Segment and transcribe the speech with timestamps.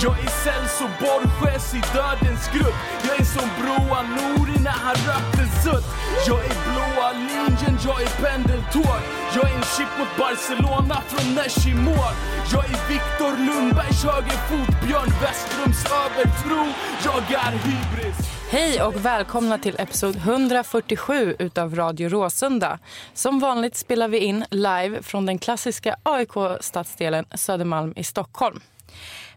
[0.00, 2.74] Jag är Celso Borges i Dödens grupp.
[3.06, 5.84] Jag är som Broa Nouri när han rökte sutt
[6.26, 9.00] Jag är blåa linjen, jag är pendeltåg.
[9.34, 12.14] Jag är en chip mot Barcelona från Nesh mål
[12.52, 16.66] Jag är Viktor Lundbergs högerfot, Björn Westrums övertro.
[17.04, 18.16] Jag är hybris.
[18.50, 22.78] Hej och välkomna till episod 147 utav Radio Råsunda.
[23.14, 28.60] Som vanligt spelar vi in live från den klassiska AIK-stadsdelen Södermalm i Stockholm.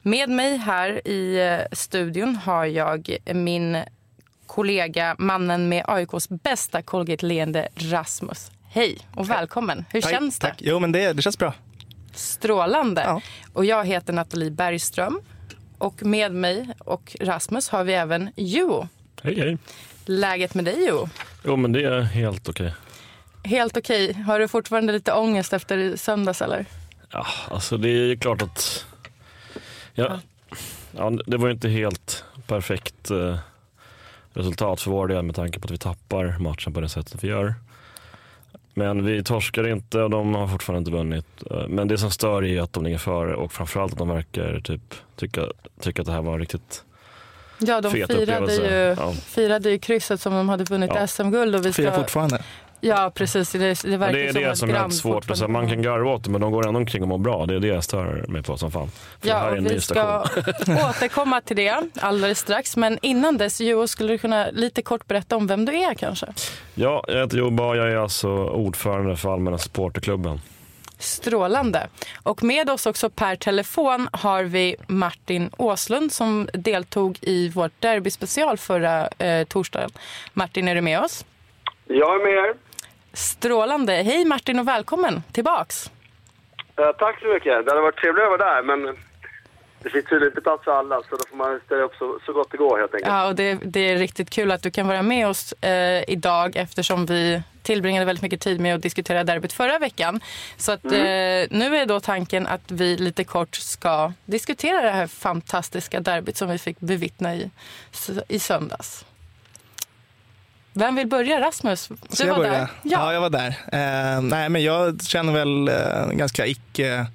[0.08, 3.84] Med mig här i eh, studion har jag min
[4.46, 8.52] kollega, mannen med AIKs bästa Colgate-leende, Rasmus.
[8.64, 9.86] Hej och välkommen.
[9.90, 10.48] Hur Tack, känns det?
[10.48, 10.58] Tack.
[10.62, 11.54] Jo, men det, det känns bra.
[12.14, 13.02] Strålande.
[13.02, 13.22] Ja.
[13.54, 15.22] Och jag heter Nathalie Bergström.
[15.78, 18.88] Och med mig och Rasmus har vi även Juho.
[19.24, 19.58] Hej, hej.
[20.06, 21.08] Läget med dig Juho?
[21.44, 22.74] Jo, men det är helt okej.
[23.44, 24.14] Helt okej.
[24.14, 26.66] Har du fortfarande lite ångest efter söndags eller?
[27.12, 28.86] Ja, alltså det är ju klart att...
[29.96, 30.20] Ja,
[30.92, 33.38] ja, det var ju inte helt perfekt eh,
[34.34, 37.28] resultat för vår del med tanke på att vi tappar matchen på det sättet vi
[37.28, 37.54] gör.
[38.74, 41.26] Men vi torskar inte och de har fortfarande inte vunnit.
[41.52, 44.60] Eh, Men det som stör är att de ligger före och framförallt att de verkar
[44.60, 45.42] typ tycka,
[45.80, 46.84] tycka att det här var riktigt
[47.60, 49.14] Ja, de firade ju, Ja.
[49.14, 51.08] firade ju krysset som de hade vunnit Ja.
[51.08, 51.56] SM-guld.
[51.56, 52.44] Och vi Firar fortfarande.
[52.88, 53.52] Ja, precis.
[53.52, 55.30] Det, det verkar det är som det som är lite svårt.
[55.30, 57.46] Alltså, man kan garva åt det men de går ändå omkring och mår bra.
[57.46, 58.90] Det är det jag stör mig på som fan.
[59.22, 60.22] För det här Ja, är och en vi ny ska
[60.90, 62.78] återkomma till det alldeles strax.
[62.78, 66.28] Men innan dess, Juho, skulle du kunna lite kort berätta om vem du är kanske?
[66.76, 67.76] Ja, jag heter Joba.
[67.76, 70.42] Jag är alltså ordförande för Allmänna supporterklubben.
[71.00, 71.88] Strålande.
[72.24, 78.58] Och med oss också per telefon har vi Martin Åslund som deltog i vårt derbyspecial
[78.58, 79.90] förra eh, torsdagen.
[80.34, 81.26] Martin, är du med oss?
[81.88, 82.54] Jag är med er.
[83.16, 83.94] Strålande.
[83.94, 85.92] Hej Martin och välkommen tillbaks.
[86.78, 87.66] Eh, tack så mycket.
[87.66, 88.98] Det hade varit trevligt att vara där, men
[89.84, 92.34] det finns tydligen inte plats för alla, så då får man ställa upp så, så
[92.34, 93.12] gott det går helt enkelt.
[93.12, 96.56] Ja, och det, det är riktigt kul att du kan vara med oss eh, idag
[96.56, 100.20] eftersom vi tillbringade väldigt mycket tid med att diskutera derbyt förra veckan.
[100.58, 100.92] Så att, eh,
[101.50, 106.50] nu är då tanken att vi lite kort ska diskutera det här fantastiska derbyt som
[106.50, 107.52] vi fick bevittna i,
[108.28, 109.06] i söndags.
[110.78, 111.42] Vem vill börja?
[111.42, 111.88] Rasmus?
[111.88, 112.52] Du Så jag var börjar?
[112.52, 112.68] där.
[112.84, 112.90] Ja.
[112.92, 113.14] Ja.
[113.14, 113.48] jag var där.
[113.48, 117.08] Eh, nej, men jag känner väl eh, ganska icke...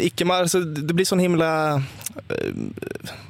[0.00, 1.74] icke alltså, det blir sån himla...
[2.28, 2.52] Eh,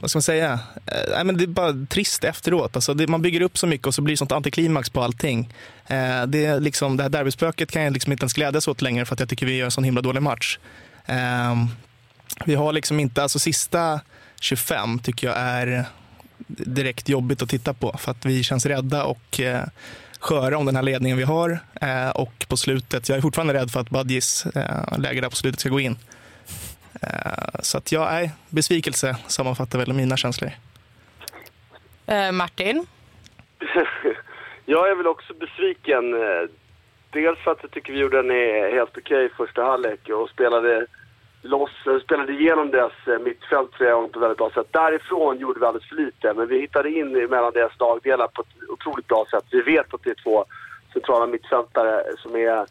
[0.01, 0.53] vad ska man säga?
[0.87, 2.77] Eh, nej, men det är bara trist efteråt.
[2.77, 5.55] Alltså, det, man bygger upp så mycket och så blir det sånt antiklimax på allting.
[5.87, 9.05] Eh, det, är liksom, det här derbyspöket kan jag liksom inte ens glädjas åt längre
[9.05, 10.59] för att jag tycker vi gör en sån himla dålig match.
[11.07, 11.67] Eh,
[12.45, 14.01] vi har liksom inte, alltså sista
[14.41, 15.85] 25 tycker jag är
[16.47, 19.63] direkt jobbigt att titta på för att vi känns rädda och eh,
[20.21, 21.59] sköra om den här ledningen vi har.
[21.81, 25.37] Eh, och på slutet, jag är fortfarande rädd för att Badjis eh, läge där på
[25.37, 25.97] slutet ska gå in.
[27.03, 30.51] Eh, så att jag är besvikelse sammanfattar väl mina känslor.
[32.07, 32.87] Eh, Martin?
[34.69, 36.15] Jag är väl också besviken.
[36.15, 36.49] eh,
[37.11, 38.31] Dels för att jag tycker vi gjorde en
[38.73, 40.87] helt okej första halvlek och spelade
[41.49, 44.67] loss, eh, spelade igenom deras eh, mittfält tre gånger på väldigt bra sätt.
[44.71, 48.69] Därifrån gjorde vi alldeles för lite, men vi hittade in mellan deras lagdelar på ett
[48.69, 49.45] otroligt bra sätt.
[49.51, 50.45] Vi vet att det är två
[50.93, 52.67] centrala mittfältare som är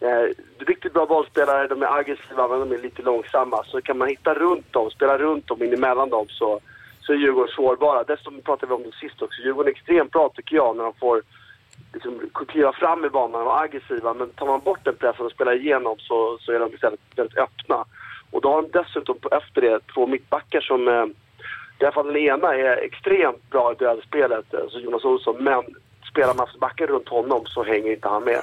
[0.00, 0.26] eh,
[0.58, 3.64] riktigt bra bollspelare, de är aggressiva men de är lite långsamma.
[3.64, 6.60] Så kan man hitta runt dem, spela runt dem, in emellan dem så,
[7.00, 8.04] så är Djurgården sårbara.
[8.04, 10.94] Dessutom pratade vi om det sist också, Djurgården är extremt bra tycker jag när de
[10.94, 11.22] får
[11.94, 14.14] liksom, kliva fram i banan och vara aggressiva.
[14.14, 17.38] Men tar man bort den pressen och spelar igenom så, så är de istället väldigt
[17.38, 17.84] öppna.
[18.36, 20.88] Och då har de dessutom efter det två mittbackar som...
[20.88, 21.06] Eh,
[21.80, 25.36] I alla fall den ena är extremt bra i duellspelet, eh, alltså Jonas Olsson.
[25.44, 25.64] Men
[26.10, 28.40] spelar man backen runt honom så hänger inte han med.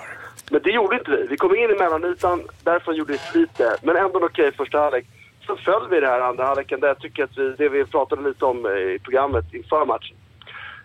[0.52, 1.28] Men det gjorde inte vi.
[1.28, 3.78] Vi kom in i mellanytan, därför gjorde vi lite.
[3.82, 5.06] Men ändå en okej första halvlek.
[5.48, 8.30] Sen föll vi det här andra halvleken där jag tycker att vi, det vi pratade
[8.30, 10.18] lite om eh, i programmet inför matchen.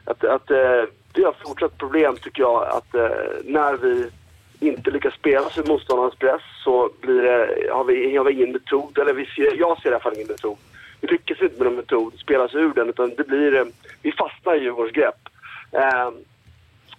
[0.04, 0.82] Att, att eh,
[1.14, 3.10] vi har fortsatt problem tycker jag att eh,
[3.44, 4.10] när vi
[4.60, 8.98] inte lyckas spela sig motståndarens press så blir det, har, vi, har vi ingen metod,
[8.98, 10.56] eller vi ser, jag ser i alla fall ingen metod.
[11.00, 13.64] Vi lyckas inte med någon metod, spela sig ur den, utan det blir, eh,
[14.02, 15.28] vi fastnar i Djurgårdens grepp.
[15.72, 16.10] Eh,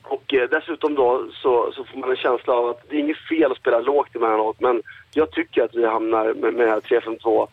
[0.03, 3.27] och eh, dessutom då så, så, får man en känsla av att det är inget
[3.29, 4.81] fel att spela lågt emellanåt, men
[5.13, 7.47] jag tycker att vi hamnar med, med 3-5-2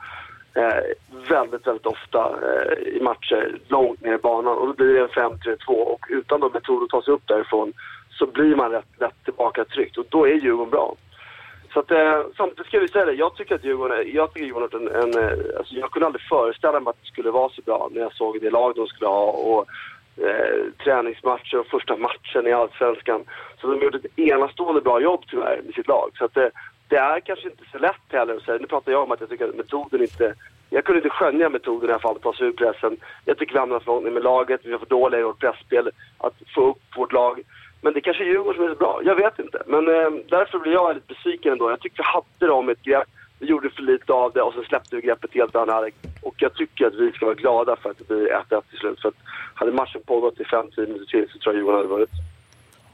[0.54, 0.82] eh,
[1.28, 5.08] väldigt, väldigt ofta eh, i matcher långt ner i banan och då blir det en
[5.08, 7.72] 5-3-2 och utan då metod att ta sig upp därifrån
[8.18, 10.96] så blir man rätt, rätt tillbaka tryckt och då är Djurgården bra.
[11.72, 14.88] Så att, eh, samtidigt ska vi säga det, jag tycker att Djurgården, jag tycker Djurgården
[14.88, 17.88] en, en, eh, alltså jag kunde aldrig föreställa mig att det skulle vara så bra
[17.92, 19.66] när jag såg det lag de skulle ha och
[20.16, 23.24] eh, träningsmatcher och första matchen i Allsvenskan.
[23.60, 26.10] Så de gjorde ett enastående bra jobb tyvärr med sitt lag.
[26.18, 26.48] Så att, eh,
[26.88, 28.58] det är kanske inte så lätt heller att säga.
[28.60, 30.34] Nu pratar jag om att jag tycker att metoden inte...
[30.70, 32.96] Jag kunde inte skönja metoden i alla fall, att ta sig ur pressen.
[33.24, 35.90] Jag tycker vi hamnar för långt med laget, vi har för dåliga i vårt pressspel,
[36.18, 37.42] att få upp vårt lag.
[37.86, 39.62] Men det kanske är Djurgården som är så bra, jag vet inte.
[39.66, 41.70] Men eh, därför blir jag lite besviken ändå.
[41.70, 44.64] Jag tyckte vi hade dem ett grepp, vi gjorde för lite av det och sen
[44.64, 45.96] släppte vi greppet helt annorlunda.
[46.22, 49.00] Och jag tycker att vi ska vara glada för att det blir 1-1 till slut.
[49.00, 49.14] För att
[49.54, 52.10] hade matchen pågått i 5-10 minuter till så tror jag Djurgården hade vunnit.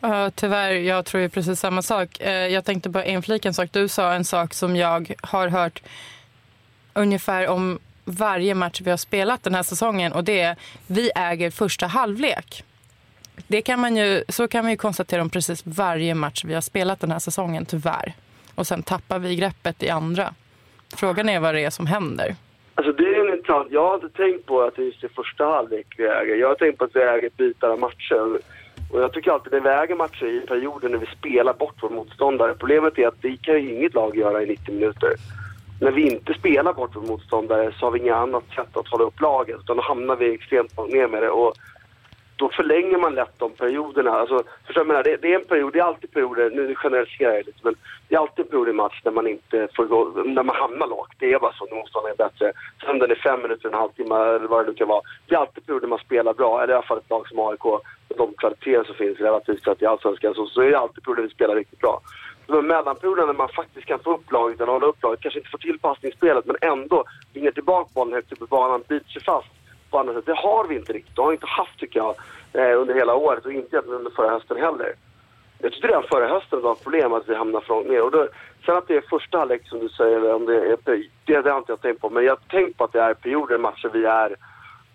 [0.04, 2.08] Uh, tyvärr, jag tror ju precis samma sak.
[2.20, 3.68] Uh, jag tänkte bara inflika en sak.
[3.72, 5.82] Du sa en sak som jag har hört
[6.94, 10.56] ungefär om varje match vi har spelat den här säsongen och det är
[10.86, 12.64] vi äger första halvlek.
[13.46, 16.60] Det kan man ju, så kan man ju konstatera om precis varje match vi har
[16.60, 18.12] spelat den här säsongen, tyvärr.
[18.54, 20.34] Och sen tappar vi greppet i andra.
[20.96, 22.36] Frågan är vad det är som händer.
[22.74, 23.68] Alltså det är intressant.
[23.70, 26.36] Jag har inte tänkt på att det är just i första halvlek vi äger.
[26.36, 28.38] Jag har tänkt på att vi äger bitar av matcher.
[28.92, 32.54] Och jag tycker alltid det väger matcher i perioder när vi spelar bort vår motståndare.
[32.54, 35.12] Problemet är att det kan ju inget lag göra i 90 minuter.
[35.80, 39.04] När vi inte spelar bort vår motståndare så har vi inget annat sätt att hålla
[39.04, 39.56] upp laget.
[39.60, 41.30] Utan då hamnar vi extremt långt ner med det.
[41.30, 41.54] Och
[42.42, 44.10] då förlänger man lätt de perioderna.
[44.10, 47.34] Alltså, för jag menar, det, det är en period, det är alltid perioder, nu generaliserar
[47.34, 47.74] jag lite, men
[48.08, 50.86] det är alltid en period i match när man inte får gå, när man hamnar
[50.86, 51.12] lågt.
[51.18, 52.52] Det är bara så när motståndaren är bättre.
[52.84, 55.02] Sen den är fem minuter, en halvtimme eller vad det nu kan vara.
[55.26, 57.64] Det är alltid perioder man spelar bra, eller i alla fall ett lag som AIK,
[58.08, 61.22] med de kvaliteter som finns relativt sett i Allsvenskan, så, så är det alltid perioder
[61.22, 62.00] vi spelar riktigt bra.
[62.46, 65.50] De mellanperioderna när man faktiskt kan få upp laget, eller hålla upp laget, kanske inte
[65.50, 69.61] få till passningsspelet, men ändå vinner tillbaka bollen högt upp i banan, biter sig fast
[69.92, 70.26] på andra sätt.
[70.26, 71.16] Det har vi inte riktigt.
[71.16, 72.14] Det har vi inte haft tycker jag
[72.52, 74.94] eh, under hela året och inte under förra hösten heller.
[75.58, 78.02] Jag tyckte redan förra hösten var ett problem att vi hamnade för långt ner.
[78.02, 78.28] Och då,
[78.66, 80.76] sen att det är första halvlek som du säger, om det, är,
[81.24, 82.10] det, det har inte jag tänkt på.
[82.10, 84.36] Men jag har tänkt på att det är perioder i matcher vi är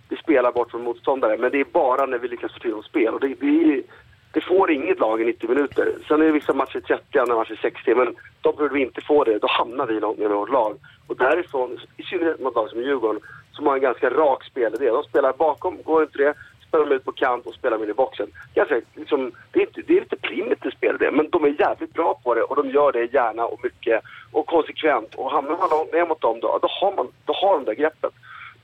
[0.09, 1.37] vi spelar bort från motståndare.
[1.37, 3.13] Men det är bara när vi lyckas få till spel.
[3.13, 3.83] Och det, det,
[4.31, 5.95] det, får inget lag i 90 minuter.
[6.07, 7.95] Sen är det vissa matcher 30, andra matcher 60.
[7.95, 9.39] Men då behöver vi inte få det.
[9.39, 10.77] Då hamnar vi långt ner med vårt lag.
[11.07, 13.21] Och därifrån, i synnerhet mot lag som Djurgården,
[13.57, 14.89] som har en ganska rak spelidé.
[14.89, 16.33] De spelar bakom, går inte det,
[16.67, 18.27] spelar de ut på kant och spelar in i boxen.
[18.53, 22.35] Ganska, liksom, det, är, det är lite primitivt spelidé, men de är jävligt bra på
[22.35, 25.15] det och de gör det gärna och mycket och konsekvent.
[25.15, 27.75] Och hamnar man långt ner mot dem då, då har, man, då har de det
[27.75, 28.13] greppet.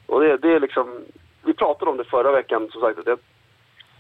[0.06, 1.02] Och det, det är liksom,
[1.46, 3.20] vi pratade om det förra veckan som sagt, att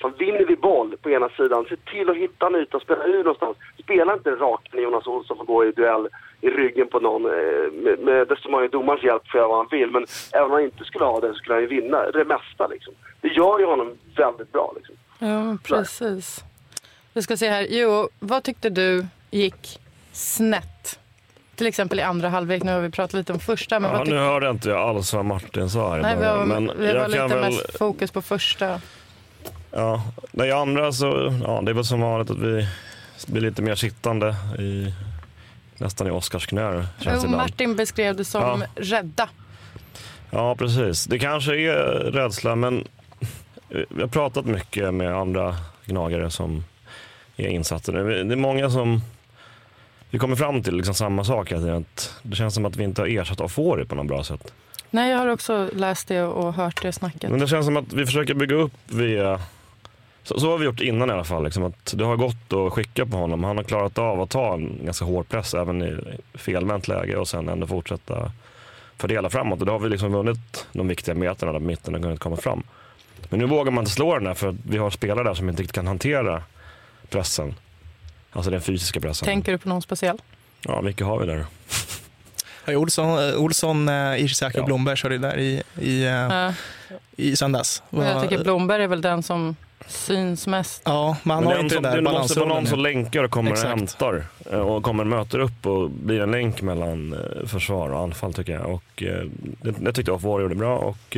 [0.04, 3.24] så vinner vi boll på ena sidan, se till att hitta en yta, spela ur
[3.24, 3.58] någonstans.
[3.84, 6.08] Spela inte rakt när Jonas Olsson får gå i duell
[6.42, 7.26] i ryggen på någon.
[7.26, 10.06] Eh, med, med, dessutom har ju domarens hjälp för att göra vad han vill, men
[10.34, 12.94] även om han inte skulle ha det så skulle han ju vinna det mesta liksom.
[13.22, 14.96] Det gör ju honom väldigt bra liksom.
[15.20, 16.44] Ja, precis.
[17.14, 17.68] Vi ska se här.
[17.70, 19.80] Jo, vad tyckte du gick
[20.12, 21.00] snett?
[21.56, 23.80] Till exempel i andra halvlek, nu har vi pratat lite om första.
[23.80, 26.72] Men ja, nu hörde jag inte alls vad Martin sa här Nej, vi har, men
[26.78, 27.42] vi var lite väl...
[27.42, 28.82] mest fokus på första.
[29.75, 30.03] Ja,
[30.46, 32.68] i andra så, ja, det är väl som vanligt att vi
[33.27, 34.94] blir lite mer sittande i
[35.77, 36.88] nästan i.
[37.00, 38.68] Jo, Martin beskrev det som ja.
[38.75, 39.30] rädda.
[40.30, 41.06] Ja, precis.
[41.06, 41.75] Det kanske är
[42.12, 42.88] rädsla, men
[43.70, 46.63] vi har pratat mycket med andra gnagare som
[47.38, 48.24] är insatta nu.
[48.24, 49.01] Det är många som
[50.10, 51.51] vi kommer fram till liksom samma sak.
[51.51, 54.53] Att det känns som att vi inte har ersatt Ofori på något bra sätt.
[54.89, 57.30] Nej, jag har också läst det och hört det snacket.
[57.32, 59.42] Men det känns som att vi försöker bygga upp via
[60.24, 61.44] så, så har vi gjort innan i alla fall.
[61.44, 63.44] Liksom, att det har gått att skicka på honom.
[63.44, 65.98] Han har klarat av att ta en ganska hård press även i
[66.34, 68.32] felvänt läge och sen ändå fortsätta
[68.98, 69.60] fördela framåt.
[69.60, 72.63] Och då har vi liksom vunnit de viktiga meterna där mitten har kunnat komma fram.
[73.30, 75.62] Men nu vågar man inte slå den här för vi har spelare där som inte
[75.62, 76.44] riktigt kan hantera
[77.10, 77.56] pressen.
[78.32, 79.25] Alltså den fysiska pressen.
[79.25, 80.22] Tänker du på någon speciell?
[80.62, 81.46] Ja, vilka har vi där?
[82.65, 84.65] Ja, Olsson, eh, Olsson Isak och Ja.
[84.65, 86.53] Blomberg körde där i, i, eh, Ja.
[87.15, 87.84] i söndags.
[87.89, 89.56] Jag tycker Blomberg är väl den som
[89.88, 90.82] syns mest.
[90.86, 92.80] Ja, Men har det är inte en den som- där det måste vara någon som
[92.80, 93.75] länkar och kommer och Exakt.
[93.80, 94.24] hämtar.
[94.52, 98.34] eh, Och kommer och möter upp och blir en länk mellan eh, försvar och anfall
[98.34, 98.70] tycker jag.
[98.74, 99.24] Och, eh,
[99.62, 101.18] det, det tyckte jag Ofori gjorde bra och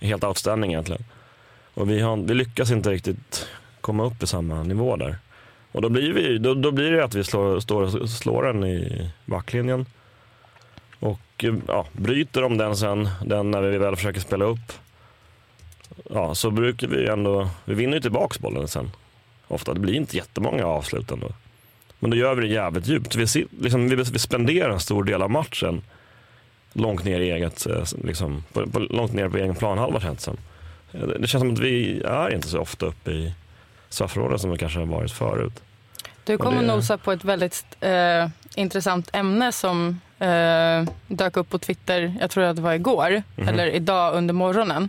[0.00, 1.04] helt outstanding egentligen.
[1.74, 3.46] Och vi, har, vi lyckas inte riktigt
[3.80, 5.16] komma upp i samma nivå där.
[5.72, 9.10] Och då blir, vi, då, då blir det att vi slår, står, slår den i
[9.24, 9.86] backlinjen.
[11.00, 14.72] Och ja, bryter de den sen, den när vi väl försöker spela upp.
[16.10, 18.90] Ja, så brukar vi ändå, vi vinner ju tillbaks bollen sen.
[19.48, 21.28] Ofta, det blir inte jättemånga avslut ändå.
[21.98, 23.14] Men då gör vi det jävligt djupt.
[23.14, 25.82] Vi, liksom, vi, vi spenderar en stor del av matchen
[26.72, 30.22] långt ner i eget, eh, liksom, på, på, långt ner på egen planhalva känns det
[30.24, 30.36] som.
[31.20, 33.34] Det, känns som att vi är inte så ofta uppe i
[33.88, 35.62] straffområdet som vi kanske har varit förut.
[36.24, 41.58] Du kommer det- nosa på ett väldigt eh, intressant ämne som eh, dök upp på
[41.58, 43.48] Twitter, jag tror att det var igår, Mhm.
[43.48, 44.88] eller idag under morgonen.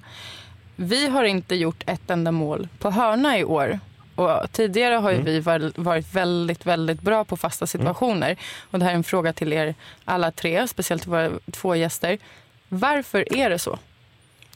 [0.82, 3.80] Vi har inte gjort ett enda mål på hörna i år.
[4.16, 5.26] Och tidigare har Mm.
[5.26, 8.38] vi var- varit väldigt, väldigt bra på fasta situationer.
[8.72, 12.18] Och det här är en fråga till er alla tre, speciellt våra två gäster.
[12.70, 13.78] Varför är det så?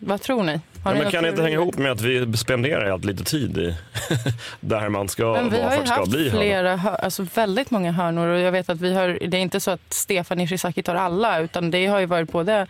[0.05, 0.59] Vad tror ni?
[0.83, 3.57] Har Ja, ni kan det inte hänga ihop med att vi spenderar allt lite tid
[3.57, 3.75] i
[4.59, 6.95] där man ska Men vi vara har för ju att det ska haft flera, hör-
[7.03, 9.93] alltså väldigt många hörnor och jag vet att vi har, det är inte så att
[9.93, 12.67] Stefan Ishizaki tar alla utan det har ju varit både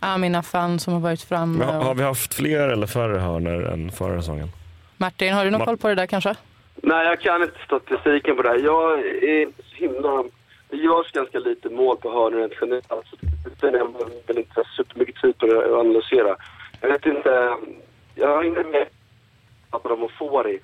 [0.00, 3.18] Amin Afan som har varit framme Men har, har och vi haft fler eller färre
[3.18, 4.48] hörnor än förra säsongen?
[4.96, 6.34] Martin, har du någon Mar- koll på det där kanske?
[6.82, 8.58] Nej, jag kan inte statistiken på det här.
[8.58, 10.24] Jag är himla...
[10.70, 12.86] Det görs ganska lite mål på hörnor rent generellt.
[13.10, 13.16] Så
[13.60, 16.36] det är väl inte supermycket tid på det att analysera.
[16.80, 17.56] Jag vet inte...
[18.14, 18.86] Jag har inte med
[19.70, 20.60] att de får i.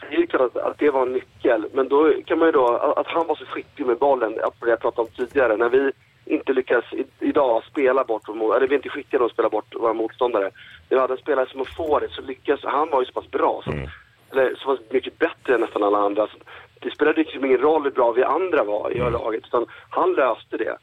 [0.00, 1.66] För Det är klart att, att det var en nyckel.
[1.72, 2.66] Men då kan man ju då...
[2.96, 5.56] Att han var så skicklig med bollen, att det jag pratade om tidigare.
[5.56, 5.92] När vi
[6.24, 9.92] inte lyckas i, idag spela bort, eller vi är inte skickade att spela bort våra
[9.92, 10.50] motståndare.
[10.88, 12.60] Vi hade en spelare som får det, så lyckas...
[12.64, 13.60] Han var ju så pass bra.
[13.64, 13.88] Så Mm.
[14.32, 16.26] eller så var mycket bättre än nästan alla andra.
[16.26, 16.36] Så
[16.80, 19.12] det spelade liksom ingen roll hur bra vi andra var i Mm.
[19.12, 20.76] laget, utan han löste det.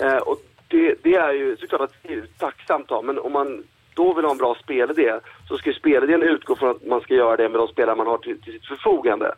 [0.00, 3.64] Eh, och det, det är ju såklart att det är tacksamt då, men om man
[4.00, 5.12] då vill ha en bra spelidé
[5.48, 8.18] så ska spelidén utgå från att man ska göra det med de spelare man har
[8.18, 9.34] till, till sitt förfogande.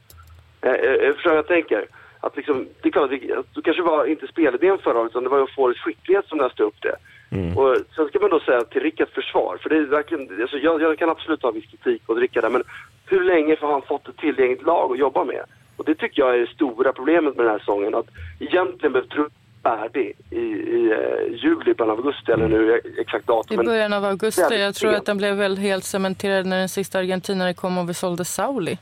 [0.61, 1.87] Eh, eh, jag förstår jag tänker?
[2.21, 5.29] Att liksom, det är klart det, det kanske var inte spelidén förra året, utan det
[5.29, 6.97] var ju Forrest skicklighet som löste upp det.
[7.37, 7.59] Mm.
[7.59, 10.83] Och sen ska man då säga till Rickards försvar, för det är verkligen, alltså jag,
[10.83, 12.63] jag kan absolut ha viss kritik mot Rickard men
[13.07, 15.45] hur länge har han fått ett tillgängligt lag att jobba med?
[15.77, 19.40] Och det tycker jag är det stora problemet med den här säsongen, att egentligen truppen
[19.63, 23.55] färdig i, i eh, juli, början av augusti, eller nu eh, exakt datum.
[23.55, 24.41] I men- början av augusti.
[24.41, 27.89] Jävligt Jag tror att den blev väl helt cementerad när den sista argentinare kom och
[27.89, 28.79] vi sålde Sauli.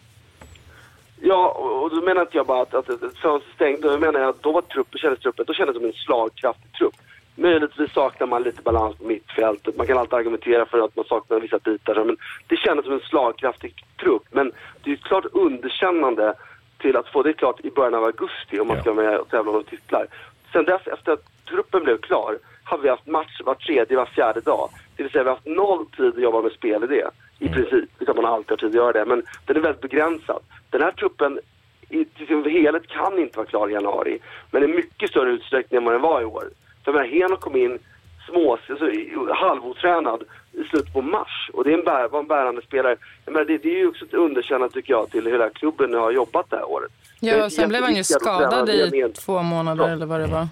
[1.21, 3.91] Ja, och, då menar inte jag bara att, att, ett fönster stängde.
[3.91, 6.73] Då menar jag att då var truppen, kändes truppen, då kändes det som en slagkraftig
[6.73, 6.95] trupp.
[7.35, 9.77] Möjligtvis saknar man lite balans på mittfältet.
[9.77, 12.05] Man kan alltid argumentera för att man saknar vissa bitar.
[12.05, 12.17] Men
[12.47, 14.23] det kändes som en slagkraftig trupp.
[14.31, 16.35] Men det är ju ett klart underkännande
[16.79, 19.29] till att få det klart i början av augusti om man ska vara med och
[19.29, 20.07] tävla om titlar.
[20.53, 24.41] Sen dess, efter att truppen blev klar, har vi haft match var tredje, var fjärde
[24.41, 24.71] dag.
[24.97, 27.05] Det vill säga vi har haft noll tid att jobba med spelidé.
[27.39, 27.91] I princip.
[27.99, 29.05] Det är klart man alltid har tid att göra det.
[29.05, 30.43] Men den är väldigt begränsad.
[30.71, 31.41] Den här truppen
[31.89, 34.19] i till sin helhet kan inte vara klar i januari.
[34.51, 36.45] Men i mycket större utsträckning än vad den var i år.
[36.85, 37.79] För jag menar, kom in
[38.31, 38.91] små, alltså,
[39.35, 41.51] halvotränad i slutet på mars.
[41.53, 42.97] Och det är en, bär, var en bärande spelare.
[43.25, 45.95] Jag menar, det, det är ju också ett underkännande tycker jag till hur hela klubben
[45.95, 46.93] har jobbat det här året.
[47.21, 49.93] Ja, och sen blev han ju att skadad i två månader Ja.
[49.93, 50.49] eller vad det var.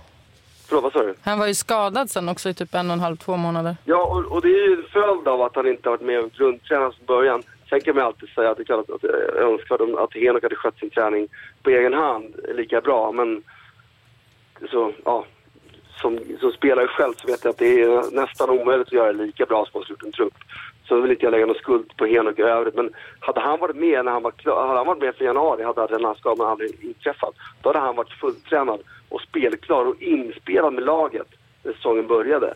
[0.68, 1.14] Förlåt, vad sa du?
[1.23, 3.76] Han var ju skadad sen också i typ en och en halv, två månader.
[3.85, 6.20] Ja, och, och det är ju en följd av att han inte har varit med
[6.20, 7.42] och grundtränat från början.
[7.68, 9.04] Sen kan man alltid säga att det är att, att
[9.37, 11.28] önskvärt att Henok hade skött sin träning
[11.62, 13.42] på egen hand lika bra, men
[14.70, 15.25] så, ja,
[16.00, 19.25] som, som spelare själv så vet jag att det är nästan omöjligt att göra det
[19.25, 20.35] lika bra som en trupp.
[20.88, 22.74] Så vill inte jag lägga någon skuld på Henok i övrigt.
[22.74, 22.90] Men
[23.20, 25.86] hade han varit med när han var klar, hade han varit med för januari hade
[25.86, 27.34] den här skadan aldrig inträffat.
[27.62, 31.28] Då hade han varit fulltränad och spelklar och inspelad med laget
[31.62, 32.54] när säsongen började.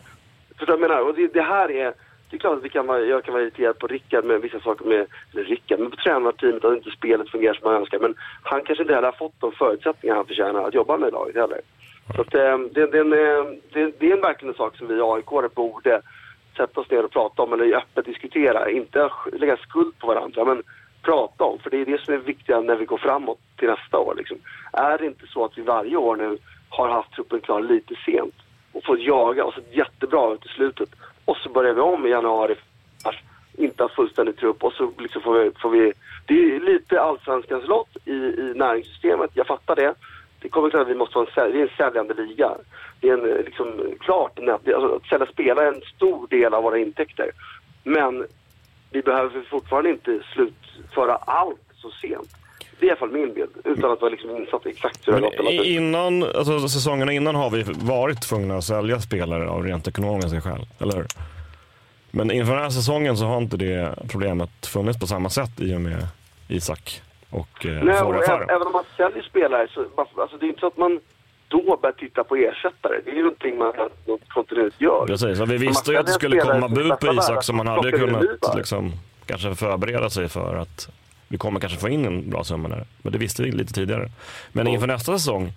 [0.59, 1.09] Förstår du vad jag menar?
[1.09, 1.95] Och det, det här är
[2.31, 4.61] det är klart att vi kan vara, jag kan vara irriterad på Rickard med vissa
[4.61, 7.99] saker med, eller Rickard, men på tränarteamet att inte spelet fungerar som man önskar.
[7.99, 11.13] Men han kanske inte heller har fått de förutsättningar han förtjänar att jobba med i
[11.13, 11.61] laget heller.
[12.15, 14.87] Så att, eh, det, det, är en, eh, det, det är verkligen en sak som
[14.87, 16.03] vi aik borde
[16.57, 18.71] sätta oss ner och prata om, eller öppet diskutera.
[18.71, 20.63] Inte lägga skuld på varandra, men
[21.03, 21.59] prata om.
[21.59, 24.15] För det är det som är viktiga när vi går framåt till nästa år.
[24.17, 24.39] Liksom.
[24.73, 26.39] Är det inte så att vi varje år nu
[26.69, 28.35] har haft truppen klar lite sent
[28.73, 30.89] och fått jaga och sett jättebra ut i slutet
[31.25, 32.55] och så börjar vi om i januari,
[33.53, 35.93] inte ha fullständig trupp och så liksom får, vi, får vi...
[36.27, 39.95] Det är lite allsvenskans lott i, i näringssystemet, jag fattar det.
[40.41, 42.51] Det kommer klart att vi måste vara en, sälj, en säljande liga.
[43.01, 46.79] Det är en, liksom, klart, alltså, att sälja spelare är en stor del av våra
[46.79, 47.31] intäkter.
[47.85, 48.27] Men
[48.91, 52.37] vi behöver fortfarande inte slutföra allt så sent.
[52.81, 55.21] Det är i alla fall min bild, utan att vara liksom insatt exakt hur det
[55.21, 55.67] har.
[55.67, 60.67] Innan, alltså, säsongerna innan har vi varit tvungna att sälja spelare av rent ekonomiska skäl,
[60.79, 61.07] eller hur?
[62.11, 65.75] Men inför den här säsongen så har inte det problemet funnits på samma sätt i
[65.75, 66.07] och med
[66.49, 70.61] Isak och eh, Nej, och även om man säljer spelare så alltså, det är inte
[70.61, 71.01] så att man
[71.51, 73.01] då börjar titta på ersättare.
[73.05, 73.73] Det är ju någonting man
[74.29, 75.07] kontinuerligt gör.
[75.07, 77.93] Precis, och vi visste ju att det skulle komma bud på Isak som man hade
[77.93, 78.93] kunnat liksom,
[79.27, 80.89] kanske förbereda sig för att
[81.29, 82.87] vi kommer kanske få in en bra summa där.
[83.03, 84.11] Men det visste vi lite tidigare.
[84.53, 85.53] Men inför nästa säsong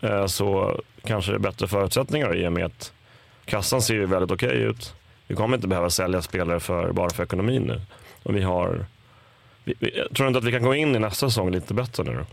[0.00, 2.92] eh, så kanske det är bättre förutsättningar i och med att
[3.44, 4.94] kassan ser ju väldigt okej okay ut.
[5.26, 7.80] Vi kommer inte behöva sälja spelare för, bara för ekonomin nu.
[8.22, 8.86] Och vi har,
[9.64, 12.14] vi, vi, tror inte att vi kan gå in i nästa säsong lite bättre nu
[12.14, 12.24] då?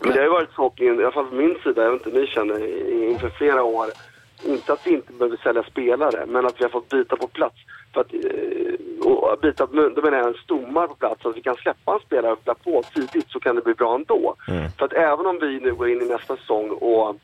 [0.00, 2.18] Men det har ju varit förhoppningen, i alla fall från min sida, jag vet inte
[2.18, 2.66] ni känner,
[3.10, 3.86] inför flera år.
[4.44, 7.56] Inte att vi inte behöver sälja spelare, men att vi har fått byta på plats.
[7.94, 11.42] För att, eh, och byta, då menar jag en stommar på plats, så att vi
[11.42, 14.34] kan släppa en spelare och på tidigt så kan det bli bra ändå.
[14.48, 14.70] Mm.
[14.78, 17.16] För att även om vi nu går in i nästa säsong och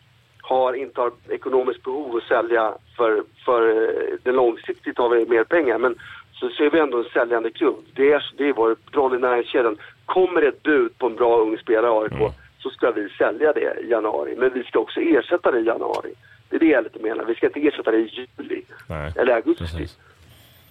[0.42, 5.44] har, inte har ekonomiskt behov att sälja för, för eh, det långsiktigt har vi mer
[5.44, 5.78] pengar.
[5.78, 5.94] Men
[6.32, 7.76] så ser vi ändå en säljande klubb.
[7.94, 9.78] Det är, det är vår roll i näringskedjan.
[10.06, 12.32] Kommer det ett bud på en bra ung spelare i AIK mm.
[12.64, 14.34] Så ska vi sälja det i januari.
[14.38, 16.12] Men vi ska också ersätta det i januari.
[16.48, 17.24] Det är det jag lite menar.
[17.24, 19.12] Vi ska inte ersätta det i juli Nej.
[19.16, 19.64] eller augusti.
[19.64, 19.98] Precis.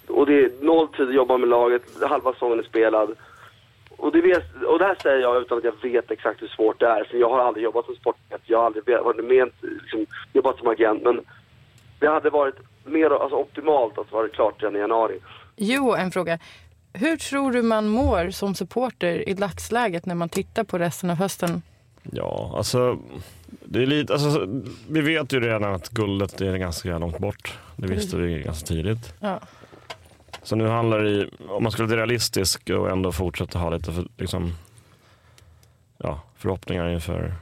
[0.07, 3.15] Och det är noll tid att jobba med laget, halva säsongen är spelad.
[3.97, 6.79] Och det, vet, och det här säger jag utan att jag vet exakt hur svårt
[6.79, 7.03] det är.
[7.03, 10.67] För jag har aldrig jobbat som sportchef, jag har aldrig varit med, liksom, jobbat som
[10.67, 11.03] agent.
[11.03, 11.21] Men
[11.99, 15.19] det hade varit mer alltså, optimalt att vara klart redan i januari.
[15.55, 16.39] Jo, en fråga.
[16.93, 21.15] Hur tror du man mår som supporter i dagsläget när man tittar på resten av
[21.15, 21.61] hösten?
[22.11, 22.99] Ja, alltså,
[23.65, 24.47] det är lite, alltså
[24.89, 27.57] vi vet ju redan att guldet är ganska långt bort.
[27.75, 29.13] Det visste vi ganska tidigt.
[29.19, 29.39] Ja.
[30.43, 34.07] Så nu handlar det om man skulle vara realistisk och ändå fortsätta ha lite för,
[34.17, 34.53] liksom,
[35.97, 37.33] ja, förhoppningar inför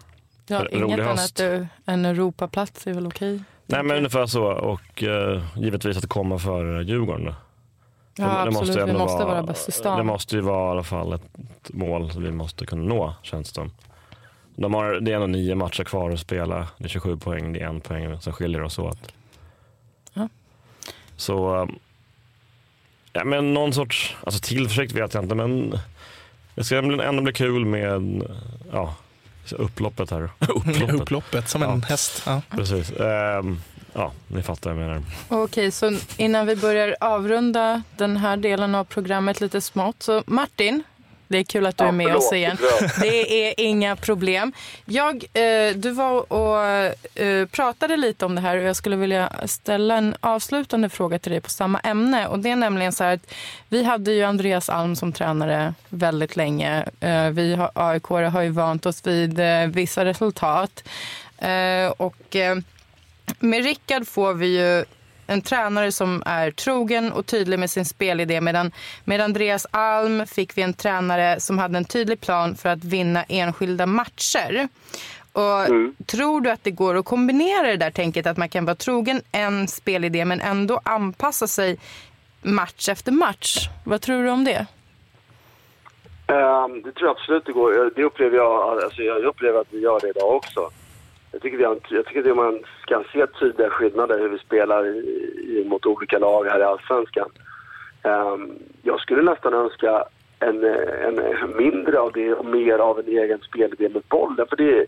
[0.47, 1.39] ja, en rolig höst.
[1.39, 3.43] Inget annat än Europaplats är väl okej?
[3.65, 7.25] Nej men ungefär så och uh, givetvis att komma för Djurgården.
[7.25, 7.35] Då.
[8.15, 9.97] Ja det, absolut, måste vi måste vara, vara bäst i stan.
[9.97, 13.53] Det måste ju vara i alla fall ett mål som vi måste kunna nå känns
[13.53, 13.69] det
[14.55, 16.67] De har, det är ändå nio matcher kvar att spela.
[16.77, 19.13] Det är 27 poäng, det är en poäng som skiljer oss åt.
[20.13, 20.29] Ja.
[21.15, 21.79] Så um,
[23.13, 25.79] Ja, men någon sorts alltså tillförsikt vet jag inte, men
[26.55, 28.23] det ska ändå bli kul med
[28.71, 28.95] ja,
[29.51, 30.29] upploppet här.
[30.39, 31.01] upploppet.
[31.01, 31.87] upploppet som en ja.
[31.87, 32.23] häst.
[32.25, 32.41] Ja.
[32.49, 32.91] Precis.
[32.91, 33.61] Um,
[33.93, 35.03] ja, ni fattar vad jag menar.
[35.27, 40.03] Okej, så innan vi börjar avrunda den här delen av programmet lite smått.
[40.03, 40.83] Så Martin,
[41.31, 42.57] det är kul att du är med oss igen.
[43.01, 44.53] Det är inga problem.
[44.85, 46.65] Jag, eh, du var och
[47.21, 51.31] eh, pratade lite om det här och jag skulle vilja ställa en avslutande fråga till
[51.31, 52.27] dig på samma ämne.
[52.27, 53.33] Och det är nämligen så här att
[53.69, 56.85] vi hade ju Andreas Alm som tränare väldigt länge.
[56.99, 60.83] Eh, vi har, AIK har ju vant oss vid eh, vissa resultat.
[61.37, 62.57] Eh, och eh,
[63.39, 64.85] med Rickard får vi ju
[65.31, 68.41] en tränare som är trogen och tydlig med sin spelidé.
[68.41, 68.71] Medan
[69.03, 73.23] med Andreas Alm fick vi en tränare som hade en tydlig plan för att vinna
[73.23, 74.67] enskilda matcher.
[75.33, 75.95] Och mm.
[76.05, 79.21] Tror du att det går att kombinera det där tänket att man kan vara trogen
[79.31, 81.77] en spelidé men ändå anpassa sig
[82.41, 83.69] match efter match?
[83.85, 84.65] Vad tror du om det?
[86.27, 87.91] Um, det tror jag absolut det går.
[87.95, 90.69] Det upplever jag, alltså jag upplever att vi gör det idag också.
[91.31, 94.87] Jag tycker, vi har, jag tycker att man kan se tydliga skillnader hur vi spelar
[94.87, 97.29] i, mot olika lag här i Allsvenskan.
[98.03, 100.03] Um, jag skulle nästan önska
[100.39, 101.21] en, en
[101.57, 104.47] mindre av det och mer av en egen spelidé med bollen.
[104.47, 104.85] För det,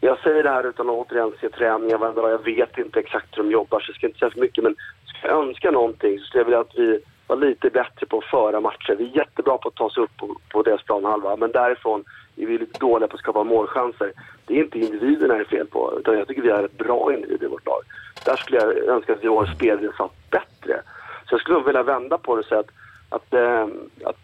[0.00, 2.30] jag säger det här utan att återigen se träningar varenda dag.
[2.30, 4.64] Jag vet inte exakt hur de jobbar så jag ska inte säga för mycket.
[4.64, 8.18] Men ska jag önska någonting så skulle jag vilja att vi var lite bättre på
[8.18, 8.96] att föra matcher.
[8.98, 11.36] Vi är jättebra på att ta oss upp på, på deras planhalva.
[11.36, 12.04] Men därifrån
[12.42, 14.12] är vi lite dåliga på att skapa målchanser.
[14.46, 17.14] Det är inte individerna det är fel på, utan jag tycker vi är ett bra
[17.14, 17.82] individ i vårt lag.
[18.24, 20.82] Där skulle jag önska att vi spelare satt bättre.
[21.28, 22.70] Så jag skulle nog vilja vända på det och säga att,
[23.08, 23.62] att, eh,
[24.04, 24.16] att,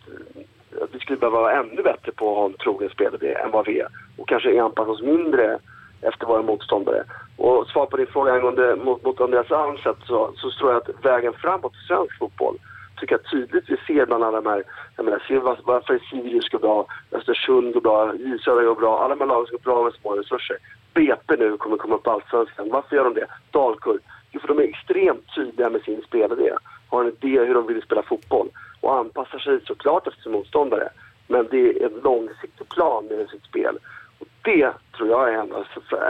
[0.83, 3.67] att vi skulle behöva vara ännu bättre på att ha en trogen spelare än vad
[3.67, 3.89] vi är.
[4.17, 5.59] Och kanske anpassa oss mindre
[6.01, 7.05] efter våra motståndare.
[7.37, 11.05] Och svar på din fråga angående mot, mot Andreas Almstedt så, så tror jag att
[11.05, 12.59] vägen framåt i svensk fotboll
[13.05, 14.63] tycker jag tydligt vi ser bland alla de här,
[14.97, 19.15] jag menar, se varför Sirius går bra, Östersund går bra, J Södra går bra, alla
[19.15, 20.57] de här lagen går bra med små resurser.
[20.95, 22.69] BP nu kommer komma upp på Allsvenskan.
[22.71, 23.27] Varför gör de det?
[23.51, 24.01] Dalkurd.
[24.31, 26.51] Jo, för de är extremt tydliga med sin spelidé.
[26.89, 28.49] Har en idé hur de vill spela fotboll
[28.81, 30.89] och anpassar sig såklart efter sin motståndare.
[31.27, 33.79] Men det är en långsiktig plan med sitt spel.
[34.19, 35.65] Och det tror jag är enda,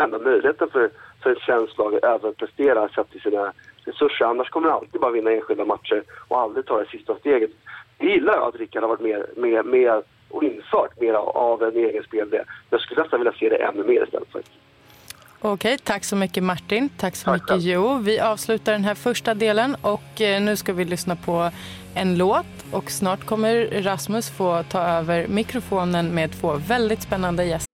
[0.05, 0.91] enda möjligheten för,
[1.23, 3.53] för ett svenskt lag att överprestera sett till sina
[3.85, 4.25] resurser.
[4.25, 7.51] Annars kommer de alltid bara vinna enskilda matcher och aldrig ta det sista steget.
[7.99, 11.77] Det gillar jag att Rickard har varit med, med, med och infört mer av en
[11.77, 12.43] egen spelidé.
[12.71, 14.59] Jag skulle nästan vilja se det ännu mer istället faktiskt.
[15.41, 16.89] Okej, tack så mycket Martin.
[16.89, 17.99] Tack så tack, mycket Jo.
[17.99, 21.51] Vi avslutar den här första delen och eh, nu ska vi lyssna på
[21.95, 27.74] en låt och snart kommer Rasmus få ta över mikrofonen med två väldigt spännande gäster.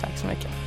[0.00, 0.63] Tack så mycket.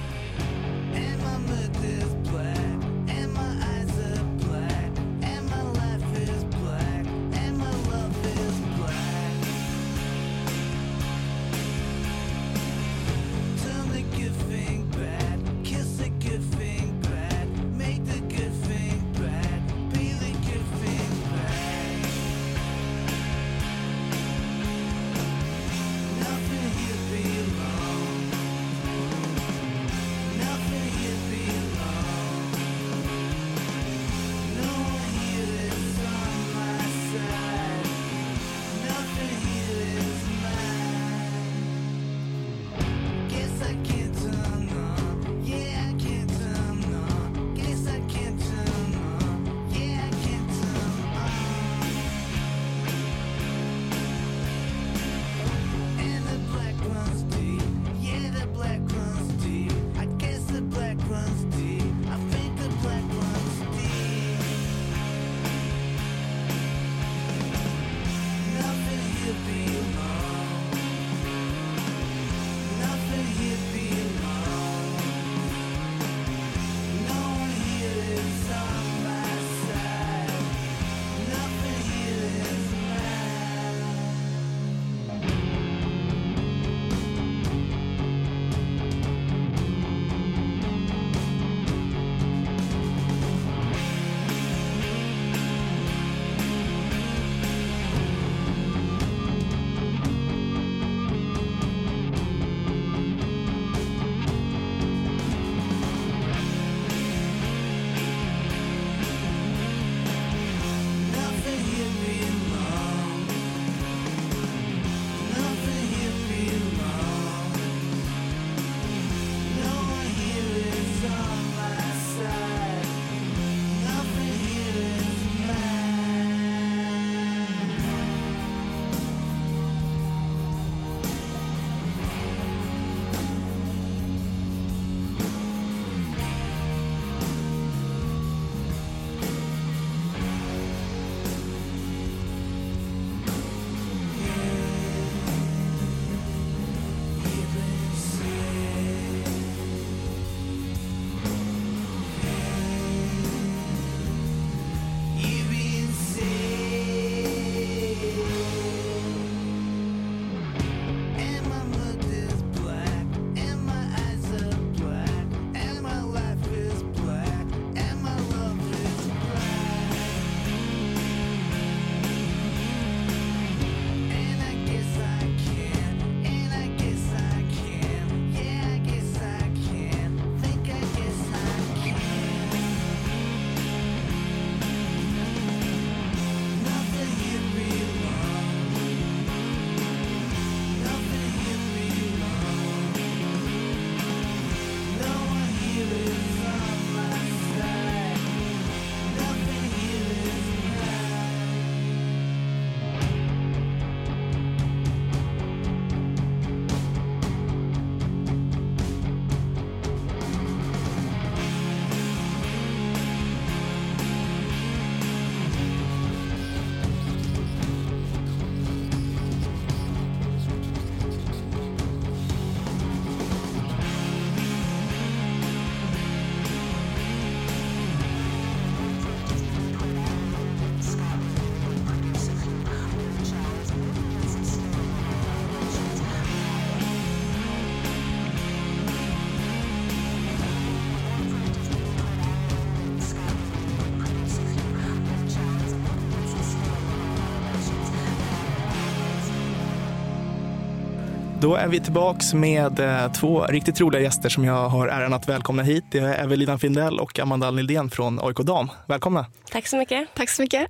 [251.47, 255.29] Då är vi tillbaks med eh, två riktigt roliga gäster som jag har äran att
[255.29, 255.83] välkomna hit.
[255.91, 258.69] Det är Evelina Findell och Amanda Nildén från AIK Dam.
[258.85, 259.25] Välkomna!
[259.51, 260.07] Tack så mycket.
[260.15, 260.67] Tack så mycket.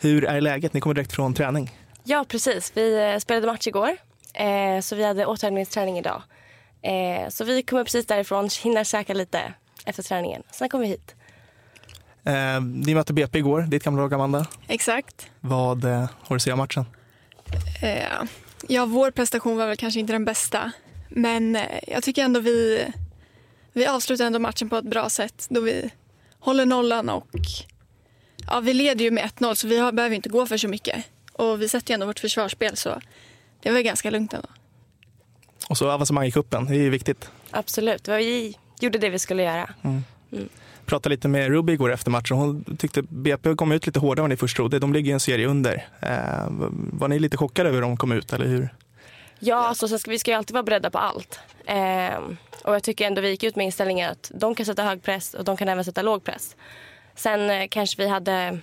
[0.00, 0.74] Hur är läget?
[0.74, 1.70] Ni kommer direkt från träning.
[2.04, 2.72] Ja, precis.
[2.74, 3.96] Vi eh, spelade match igår,
[4.34, 6.22] eh, så vi hade återhämtningsträning idag.
[7.28, 10.42] Så vi kommer precis därifrån, hinner käka lite efter träningen.
[10.50, 11.14] Sen kommer vi hit.
[12.24, 14.46] Eh, ni mötte BP igår, ditt gamla lag Amanda.
[14.68, 15.26] Exakt.
[15.40, 16.84] Vad eh, har du att säga om matchen?
[17.82, 18.28] Eh,
[18.68, 20.72] ja, vår prestation var väl kanske inte den bästa.
[21.08, 22.86] Men eh, jag tycker ändå vi,
[23.72, 25.90] vi avslutar ändå matchen på ett bra sätt då vi
[26.38, 27.28] håller nollan och
[28.46, 31.04] ja, vi leder ju med 1-0 så vi har, behöver inte gå för så mycket.
[31.32, 33.00] Och vi sätter ju ändå vårt försvarsspel så
[33.62, 34.48] det var ganska lugnt ändå.
[35.68, 37.30] Och så avancemang i kuppen, det är ju viktigt.
[37.50, 38.08] Absolut.
[38.08, 39.74] Vi gjorde det vi skulle göra.
[39.82, 40.02] Mm.
[40.86, 42.36] Pratade lite med Ruby igår efter matchen.
[42.36, 44.78] Hon tyckte BP kom ut lite hårdare än ni först trodde.
[44.78, 45.86] De ligger i en serie under.
[46.00, 46.46] Eh,
[46.92, 48.68] var ni lite chockade över hur de kom ut, eller hur?
[49.38, 51.40] Ja, alltså, sen ska, vi ska ju alltid vara beredda på allt.
[51.66, 52.18] Eh,
[52.64, 55.34] och jag tycker ändå vi gick ut med inställningen att de kan sätta hög press
[55.34, 56.56] och de kan även sätta låg press.
[57.14, 58.58] Sen eh, kanske vi hade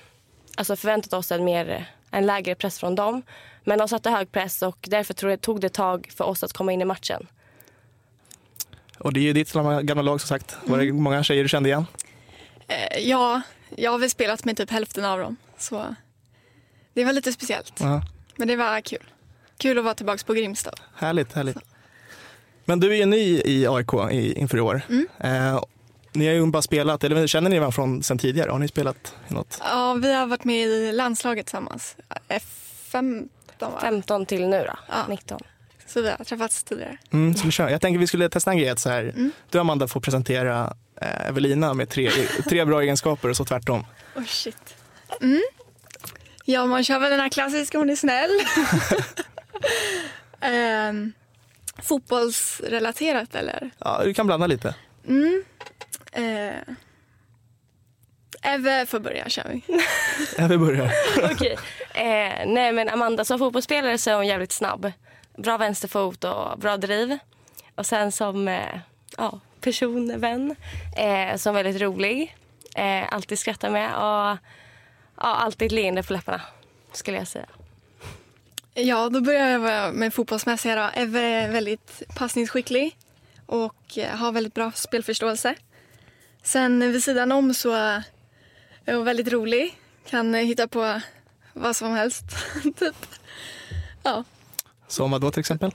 [0.56, 3.22] alltså, förväntat oss en, mer, en lägre press från dem.
[3.64, 6.54] Men de satte hög press och därför tror jag, tog det tag för oss att
[6.54, 7.28] komma in i matchen.
[9.00, 10.58] Och det är ju ditt gamla lag som sagt.
[10.66, 11.86] Var det många tjejer du kände igen?
[12.70, 13.42] Eh, ja,
[13.76, 15.38] jag har väl spelat med typ hälften av dem.
[15.58, 15.96] Så
[16.94, 17.74] det var lite speciellt.
[17.80, 18.02] Ja.
[18.36, 19.04] Men det var kul.
[19.58, 20.74] Kul att vara tillbaka på Grimstad.
[20.96, 21.58] Härligt, härligt.
[22.66, 24.82] Men du är ju ny i AIK i, inför i år.
[25.20, 25.64] Eh,
[26.14, 28.52] ni har ju bara spelat, eller känner ni varandra från sen tidigare?
[28.52, 29.62] Har ni spelat i något?
[29.64, 31.96] Ja, vi har varit med i landslaget tillsammans.
[32.30, 33.30] F15
[33.60, 33.80] va?
[33.82, 35.06] 15 till nu då, Ja.
[35.10, 35.40] 19.
[35.88, 36.98] Så vi har träffats tidigare.
[37.12, 37.70] Mm, så vi kör.
[37.70, 38.78] Jag tänker vi skulle testa en grej.
[38.78, 40.72] Så här, Du Amanda får presentera eh,
[41.02, 42.12] Evelina med tre,
[42.50, 43.86] tre bra egenskaper och så tvärtom.
[44.16, 44.76] Oh shit.
[45.22, 45.42] Mm.
[46.46, 48.32] Ja, man kör väl den här klassiska, hon är snäll.
[50.42, 51.14] Ehm,
[51.84, 53.70] fotbollsrelaterat eller?
[53.78, 54.76] Ja, du kan blanda lite.
[55.08, 55.44] Mm.
[56.12, 56.76] Eh,
[58.42, 59.62] Eve får börja, kör vi.
[60.48, 60.92] Vi börjar.
[61.32, 61.58] Okej.
[61.94, 64.92] Eh, nej men Amanda som fotbollsspelare så är hon jävligt snabb.
[65.38, 67.18] Bra vänsterfot och bra driv.
[67.76, 68.80] Och sen som eh,
[69.18, 70.56] ja, person, vän,
[70.98, 72.36] eh, som väldigt rolig.
[72.76, 74.38] Eh, alltid skrattar med och
[75.18, 76.42] ja, alltid ett leende på läpparna
[76.92, 77.46] skulle jag säga.
[78.74, 81.02] Ja, då börjar jag med fotbollsmässiga då.
[81.02, 82.98] Eve är väldigt passningsskicklig
[83.46, 85.56] och eh, har väldigt bra spelförståelse.
[86.44, 88.04] Sen vid sidan om så är
[88.96, 89.80] hon väldigt rolig.
[90.10, 91.02] Kan hitta på
[91.54, 92.24] vad som helst,
[92.80, 92.96] typ.
[94.04, 94.24] Ja.
[94.88, 95.72] Som vad då till exempel?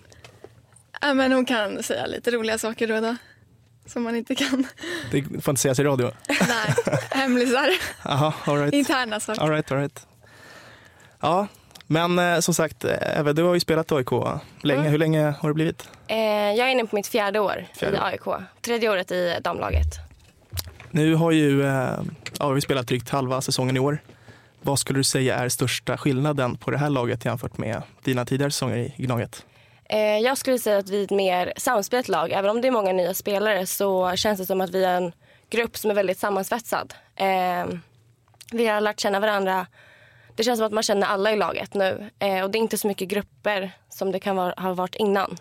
[1.05, 3.17] ja, men hon kan säga lite roliga saker då och då.
[3.87, 4.67] Som man inte kan.
[5.11, 6.11] Det får inte sägas i radio.
[6.29, 6.75] Nej,
[7.11, 7.71] hemlisar.
[8.05, 8.75] Jaha, all right.
[8.75, 9.43] Interna saker.
[9.43, 10.07] All right, all right.
[11.21, 11.47] Ja,
[11.87, 14.11] men eh, som sagt, eh, Eve, du har ju spelat AIK
[14.63, 14.81] länge.
[14.81, 14.91] Mm.
[14.93, 15.89] Hur länge har det blivit?
[16.07, 17.97] Eh, jag är inne på mitt fjärde år Fjärde.
[17.97, 18.43] i AIK.
[18.61, 19.87] Tredje året i damlaget.
[20.91, 21.99] Nu har ju eh,
[22.39, 23.99] ja, vi spelat drygt halva säsongen i år.
[24.63, 28.51] Vad skulle du säga är största skillnaden på det här laget jämfört med dina tidigare
[28.51, 29.45] säsonger i Gnaget?
[29.89, 32.33] Eh, jag skulle säga att vi är ett mer samspelt lag.
[32.33, 35.13] Även om det är många nya spelare så känns det som att vi är en
[35.51, 36.95] grupp som är väldigt sammansvetsad.
[37.17, 37.67] Eh,
[38.53, 39.67] vi har lärt känna varandra.
[40.37, 42.11] Det känns som att man känner alla i laget nu.
[42.19, 45.37] Eh, och det är inte så mycket grupper som det kan vara, ha varit innan.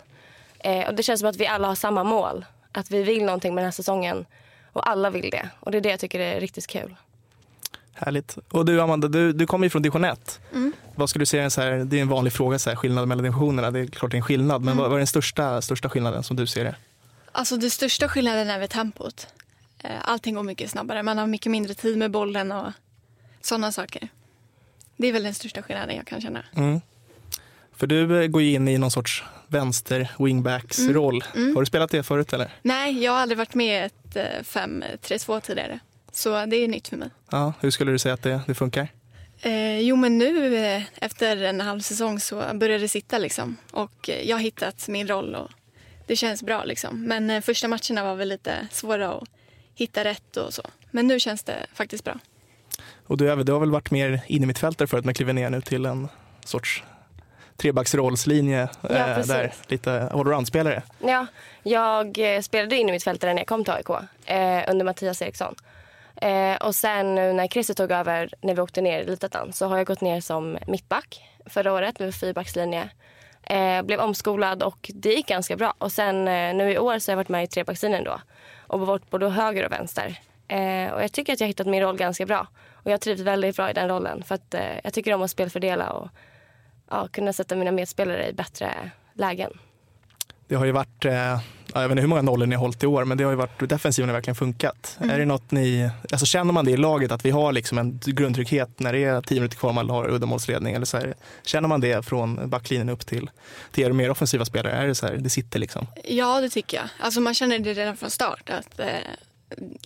[0.60, 2.46] Eh, och det känns som att vi alla har samma mål.
[2.72, 4.26] Att vi vill någonting med den här säsongen.
[4.74, 5.50] Och alla vill det.
[5.60, 6.96] Och det är det jag tycker är riktigt kul.
[7.94, 8.38] Härligt.
[8.50, 10.40] Och du Amanda, du, du kommer ju från division 1.
[10.96, 13.24] Vad skulle du säga, så här, det är en vanlig fråga, så här, skillnad mellan
[13.24, 13.72] divisionerna.
[13.72, 16.24] Det är klart det är en skillnad, men vad, vad är den största, största skillnaden
[16.24, 16.76] som du ser det?
[17.32, 19.28] Alltså det största skillnaden är väl tempot.
[19.80, 21.04] Eh, Allting går mycket snabbare.
[21.04, 22.72] Man har mycket mindre tid med bollen och
[23.42, 24.08] sådana saker.
[24.98, 26.44] Det är väl den största skillnaden jag kan känna.
[26.56, 26.82] Mm.
[27.76, 31.24] För du eh, går ju in i någon sorts vänster wingbacks roll.
[31.34, 32.52] Har du spelat det förut eller?
[32.62, 35.80] Nej, jag har aldrig varit med i ett eh, 5-3-2 tidigare.
[36.14, 37.10] Så det är nytt för mig.
[37.32, 38.88] Ja, hur skulle du säga att det, det funkar?
[39.42, 43.58] Eh, jo, men nu eh, efter en halv säsong så börjar det sitta liksom.
[43.72, 45.52] Och eh, jag har hittat min roll och
[46.08, 47.04] det känns bra liksom.
[47.04, 49.24] Men eh, första matcherna var väl lite svåra att
[49.76, 50.64] hitta rätt och så.
[50.92, 52.20] Men nu känns det faktiskt bra.
[53.08, 56.08] Och du, du har väl varit mer innermittfältare förut men kliver ner nu till en
[56.46, 56.84] sorts
[57.58, 59.54] trebacksrollslinje Ja, eh, där.
[59.68, 60.84] Lite allround-spelare.
[61.00, 61.28] Ja,
[61.64, 63.90] jag spelade in i mitt fältare när jag kom till AIK
[64.26, 65.56] eh, under Mattias Eriksson.
[66.24, 69.68] Eh, och sen nu när Christer tog över när vi åkte ner i Elitettan så
[69.68, 72.90] har jag gått ner som mittback förra året med fyrbackslinje.
[73.44, 75.74] Eh, blev omskolad och det gick ganska bra.
[75.78, 78.22] Och sen eh, nu i år så har jag varit med i trebackslinjen då
[78.68, 80.20] och varit både höger och vänster.
[80.48, 82.48] Eh, och jag tycker att jag har hittat min roll ganska bra.
[82.72, 85.32] Och jag trivs väldigt bra i den rollen för att eh, jag tycker om att
[85.32, 86.10] spelfördela och
[86.90, 89.52] ja, kunna sätta mina medspelare i bättre lägen.
[90.48, 91.40] Det har ju varit, eh,
[91.82, 93.38] jag vet inte hur många nollor ni har hållit i år, men det har ju
[93.38, 94.98] varit, defensiven har verkligen funkat.
[95.00, 95.10] Mm.
[95.10, 98.00] Är det något ni, alltså känner man det i laget att vi har liksom en
[98.06, 100.76] grundtrygghet när det är tio minuter kvar man har uddamålsledning?
[100.76, 103.30] Eller så här, känner man det från backlinjen upp till,
[103.72, 104.74] till er mer offensiva spelare?
[104.74, 105.88] Är det så här, det sitter liksom?
[106.04, 106.86] Ja, det tycker jag.
[107.00, 108.88] Alltså man känner det redan från start att eh,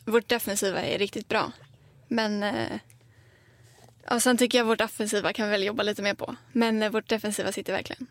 [0.06, 1.52] vårt defensiva är riktigt bra.
[2.08, 2.80] Men eh,
[4.10, 6.36] ja, sen tycker jag vårt offensiva kan vi väl jobba lite mer på.
[6.52, 8.08] Men eh, vårt defensiva sitter verkligen.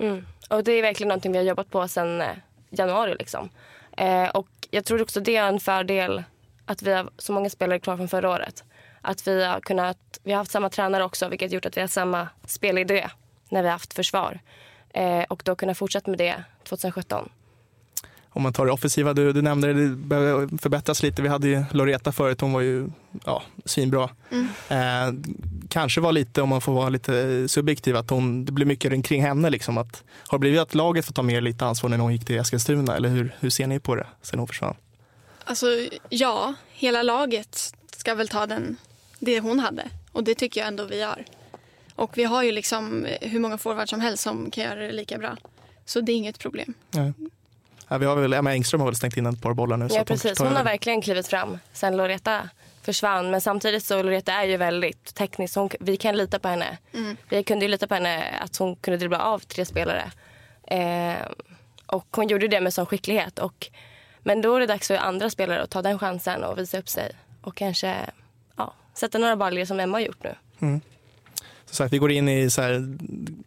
[0.00, 0.26] Mm.
[0.48, 2.28] Och det är verkligen någonting vi har jobbat på sedan eh,
[2.72, 3.14] januari.
[3.18, 3.48] Liksom.
[3.96, 6.22] Eh, och jag tror också det är en fördel
[6.64, 8.64] att vi har så många spelare kvar från förra året.
[9.00, 11.88] Att vi har kunnat, vi har haft samma tränare också vilket gjort att vi har
[11.88, 13.08] samma spelidé
[13.48, 14.40] när vi har haft försvar.
[14.90, 17.28] Eh, och då kunna fortsätta med det 2017.
[18.34, 21.22] Om man tar det offensiva, du, du nämnde det, det behöver förbättras lite.
[21.22, 22.88] Vi hade ju Loreta förut, hon var ju
[23.24, 24.10] ja, svinbra.
[24.30, 24.48] Mm.
[24.68, 25.22] Eh,
[25.68, 29.22] kanske var lite, om man får vara lite subjektiv, att hon, det blir mycket kring
[29.22, 29.50] henne.
[29.50, 32.24] Liksom, att, har det blivit att laget får ta mer lite ansvar när hon gick
[32.24, 32.96] till Eskilstuna?
[32.96, 34.74] Eller hur, hur ser ni på det sen hon försvann?
[35.44, 35.66] Alltså
[36.08, 38.76] ja, hela laget ska väl ta den,
[39.18, 39.88] det hon hade.
[40.12, 41.24] Och det tycker jag ändå vi gör.
[41.94, 45.18] Och vi har ju liksom hur många forwards som helst som kan göra det lika
[45.18, 45.36] bra.
[45.84, 46.74] Så det är inget problem.
[46.90, 47.12] Ja.
[47.92, 49.88] Ja, vi har väl, Emma Engström har väl stängt in ett par bollar nu.
[49.88, 50.38] så Ja, precis.
[50.38, 52.48] Hon har verkligen klivit fram sen Loreta
[52.82, 53.30] försvann.
[53.30, 55.56] Men samtidigt så Loreta är ju väldigt teknisk.
[55.56, 56.78] Hon, vi kan lita på henne.
[57.28, 60.10] Vi kunde ju lita på henne att hon kunde dribbla av tre spelare.
[60.66, 61.26] Eh,
[61.86, 63.38] och hon gjorde det med sån skicklighet.
[63.38, 63.68] Och,
[64.22, 66.88] men då är det dags för andra spelare att ta den chansen och visa upp
[66.88, 67.12] sig.
[67.42, 67.96] Och kanske
[68.56, 70.34] ja, sätta några baljor som Emma har gjort nu.
[71.72, 72.98] Som sagt, vi går in i så här,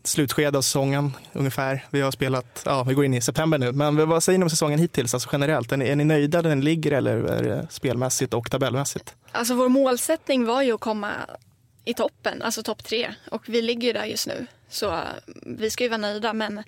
[0.03, 1.85] slutskede av säsongen ungefär.
[1.89, 3.71] Vi har spelat, ja, vi går in i september nu.
[3.71, 5.71] Men vad säger ni om säsongen hittills, alltså generellt?
[5.71, 9.15] Är ni, är ni nöjda där den ligger eller är det spelmässigt och tabellmässigt?
[9.31, 11.11] Alltså vår målsättning var ju att komma
[11.85, 13.13] i toppen, alltså topp tre.
[13.31, 14.47] Och vi ligger ju där just nu.
[14.69, 14.99] Så eh,
[15.45, 16.33] vi ska ju vara nöjda.
[16.33, 16.63] Men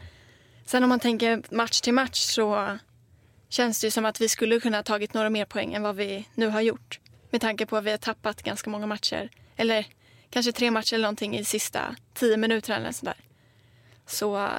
[0.66, 2.78] sen om man tänker match till match så
[3.50, 5.96] känns det ju som att vi skulle kunna ha tagit några mer poäng än vad
[5.96, 7.00] vi nu har gjort.
[7.30, 9.30] Med tanke på att vi har tappat ganska många matcher.
[9.56, 9.86] Eller
[10.30, 13.16] kanske tre matcher eller någonting i sista tio minuterna eller sådär.
[14.06, 14.50] Så eh,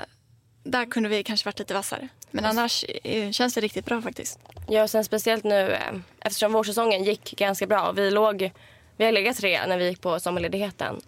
[0.62, 2.08] där kunde vi kanske varit lite vassare.
[2.30, 4.38] Men annars eh, känns det riktigt bra faktiskt.
[4.68, 7.92] Ja, och sen speciellt nu eh, eftersom vårsäsongen gick ganska bra.
[7.92, 8.52] Vi, låg,
[8.96, 11.00] vi har legat tre när vi gick på sommarledigheten.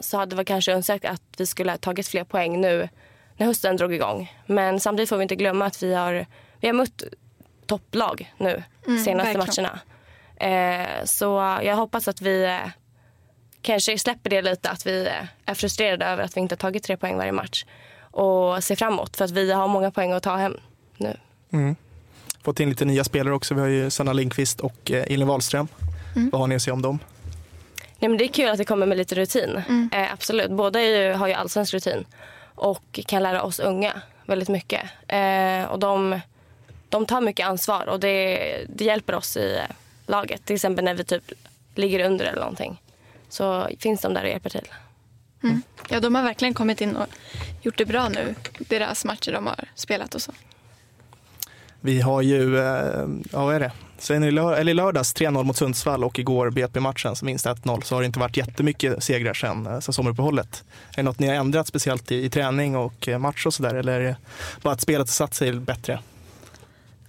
[0.00, 2.88] Så hade vi kanske önskat att vi skulle ha tagit fler poäng nu
[3.36, 4.32] när hösten drog igång.
[4.46, 6.26] Men samtidigt får vi inte glömma att vi har,
[6.60, 7.02] vi har mött
[7.66, 8.62] topplag nu
[9.04, 9.70] senaste verkligen.
[10.38, 11.06] matcherna.
[11.06, 12.60] Så jag hoppas att vi
[13.64, 14.70] kanske släpper det lite.
[14.70, 15.10] Att vi
[15.46, 17.64] är frustrerade över att vi inte har tagit tre poäng varje match.
[18.00, 20.56] Och ser framåt för att vi har många poäng att ta hem
[20.96, 21.16] nu.
[22.42, 23.54] Fått in lite nya spelare också.
[23.54, 25.68] Vi har ju Sanna Lindqvist och eh, Elin Wahlström.
[26.32, 26.98] Vad har ni att säga om dem?
[27.98, 29.62] Nej, men det är kul att det kommer med lite rutin.
[29.92, 30.50] Eh, absolut.
[30.50, 32.04] Båda är ju, har ju allsvensk rutin
[32.54, 33.92] och kan lära oss unga
[34.26, 34.82] väldigt mycket.
[35.08, 36.20] Eh, och de,
[36.88, 40.44] de tar mycket ansvar och det, det hjälper oss i eh, laget.
[40.44, 41.32] Till exempel när vi typ
[41.74, 42.78] ligger under eller någonting.
[43.28, 44.68] Så finns de där och hjälper till.
[45.88, 47.06] Ja, de har verkligen kommit in och
[47.62, 48.34] gjort det bra nu.
[48.58, 50.32] Deras matcher de har spelat och så.
[51.80, 53.72] Vi har ju, eh, ja vad är det?
[53.98, 57.80] Sen i, lör, eller i lördags 3-0 mot Sundsvall och igår BP-matchen som minst 1-0
[57.80, 60.64] så har det inte varit jättemycket segrar sen, eh, sen sommaruppehållet.
[60.90, 63.74] Är det något ni har ändrat speciellt i, i träning och eh, match och sådär
[63.74, 64.16] eller är det
[64.62, 65.98] bara att spelet har satt sig bättre?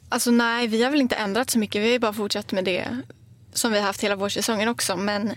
[0.10, 1.82] Alltså nej, vi har väl inte ändrat så mycket.
[1.82, 3.02] Vi har ju bara fortsatt med det
[3.54, 4.98] som vi har haft hela vårsäsongen också.
[4.98, 5.34] Men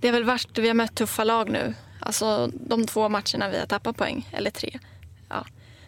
[0.00, 1.74] det har väl varit, vi har mött tuffa lag nu.
[2.00, 4.78] Alltså de två matcherna vi har tappat poäng, eller tre.
[5.28, 5.46] Ja.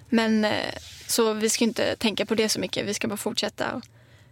[0.09, 0.74] Men eh,
[1.06, 2.86] så vi ska inte tänka på det så mycket.
[2.86, 3.82] Vi ska bara fortsätta.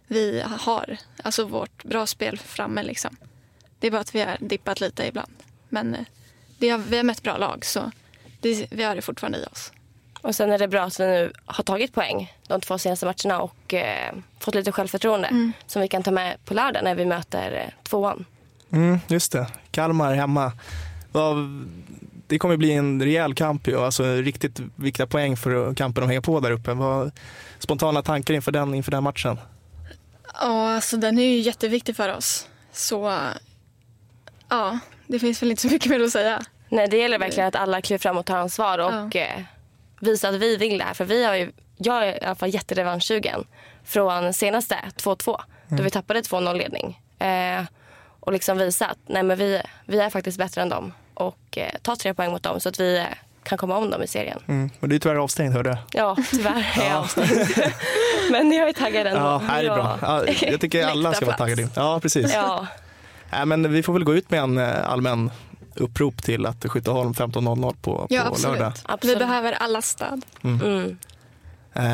[0.07, 3.17] Vi har alltså vårt bra spel framme liksom.
[3.79, 5.33] Det är bara att vi har dippat lite ibland.
[5.69, 6.05] Men eh,
[6.57, 7.91] det har, vi har mött bra lag så
[8.39, 9.71] det, vi har det fortfarande i oss.
[10.21, 13.41] Och sen är det bra att vi nu har tagit poäng de två senaste matcherna
[13.41, 17.51] och eh, fått lite självförtroende som vi kan ta med på lördag när vi möter
[17.51, 18.25] eh, tvåan.
[18.71, 20.51] Mm, just det, Kalmar hemma.
[22.27, 26.21] Det kommer bli en rejäl kamp ju, alltså riktigt viktiga poäng för kampen att hänga
[26.21, 26.73] på där uppe.
[26.73, 27.11] Vad,
[27.59, 29.37] spontana tankar inför den, inför den matchen?
[30.33, 32.47] Ja, alltså den är ju jätteviktig för oss.
[32.71, 33.19] Så
[34.49, 36.41] ja, det finns väl inte så mycket mer att säga.
[36.69, 39.41] Nej, det gäller verkligen att alla kliver fram och tar ansvar och eh,
[39.99, 40.93] visar att vi vill det här.
[40.93, 43.43] För vi har ju, jag är i alla fall jätterevanschsugen
[43.83, 47.01] från senaste 2-2 då vi tappade 2-0 ledning.
[47.19, 47.63] Eh,
[48.27, 51.71] och liksom visa att nej, men vi, vi är faktiskt bättre än dem och eh,
[51.81, 53.05] ta tre poäng mot dem så att vi eh,
[53.43, 54.39] kan komma om dem i serien.
[54.47, 54.69] Mm.
[54.79, 55.77] Men du är tyvärr avstängd hörde.
[55.91, 57.29] Ja, tyvärr är jag avstängd.
[58.31, 59.19] men jag är taggad ändå.
[59.19, 59.99] Ja, här är bra.
[60.01, 61.69] Ja, jag tycker alla ska vara taggade.
[61.75, 62.33] Ja, precis.
[62.33, 62.67] Ja,
[63.31, 65.31] Nej, men vi får väl gå ut med en eh, allmän
[65.75, 68.59] upprop till att Skytteholm 15.00 på, på Ja, absolut.
[68.59, 68.73] lördag.
[68.75, 69.19] Vi absolut.
[69.19, 70.25] behöver alla stöd.
[70.43, 70.97] Mm.
[71.73, 71.85] Eh,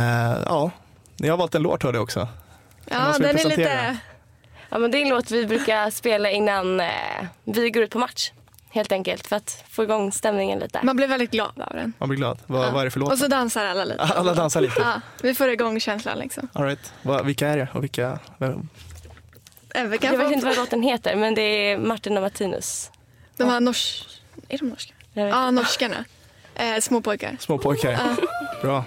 [0.45, 0.71] ja,
[1.17, 2.27] ni har valt en låt hörde jag också.
[2.85, 3.97] Ja, vi den är lite...
[4.73, 6.87] Ja, men det är en låt vi brukar spela innan eh,
[7.43, 8.31] vi går ut på match.
[8.69, 10.79] Helt enkelt för att få igång stämningen lite.
[10.83, 11.93] Man blir väldigt glad av den.
[11.97, 12.39] Man blir glad.
[12.47, 13.11] Vad, vad är det för låt?
[13.11, 14.03] Och så dansar alla lite.
[14.15, 14.81] Alla dansar lite.
[14.81, 16.47] Ja, vi får igång känslan liksom.
[16.53, 16.93] All right.
[17.01, 18.19] Vad, vilka är det och vilka?
[18.37, 18.69] vem-
[19.73, 22.91] Jag vet inte vad låten heter men det är Martin och Martinus.
[23.37, 24.03] De här nors...
[24.49, 24.93] Är de norska?
[25.13, 26.05] Ja, norskarna.
[26.55, 27.37] Eh, små pojkar.
[27.39, 27.99] Små pojkar.
[28.61, 28.83] Bra.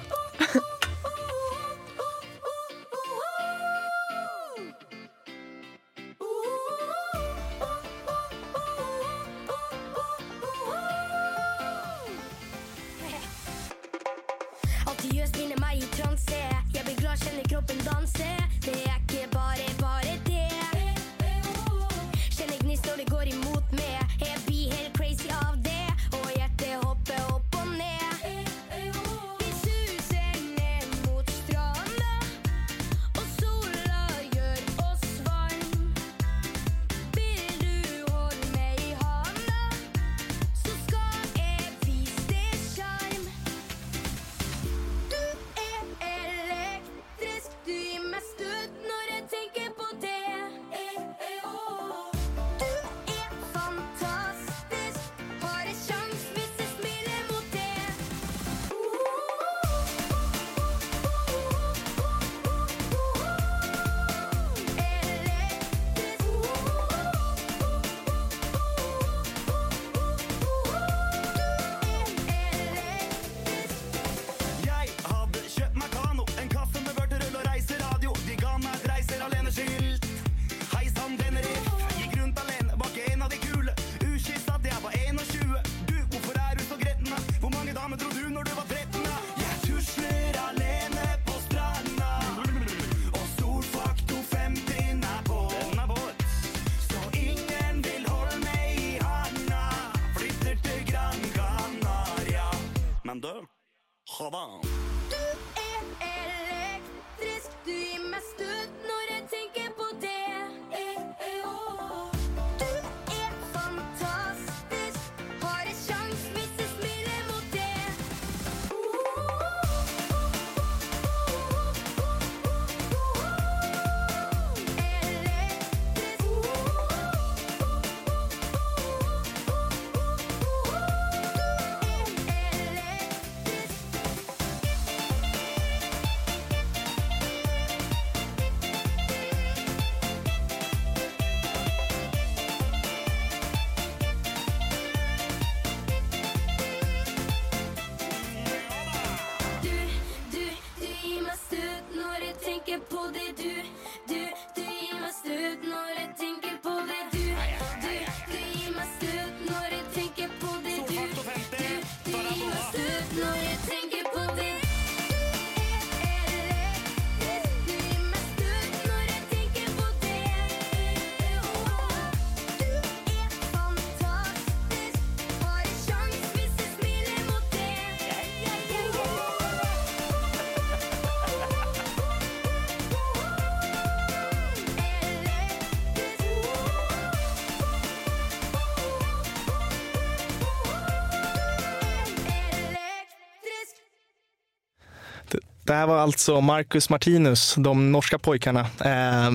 [195.66, 198.60] Det, här var alltså Marcus Martinus, de norska pojkarna.
[198.84, 199.30] Eh,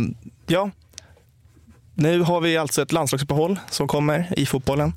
[0.47, 0.69] ja,
[1.93, 4.93] nu har vi alltså ett landslagsuppehåll som kommer i fotbollen.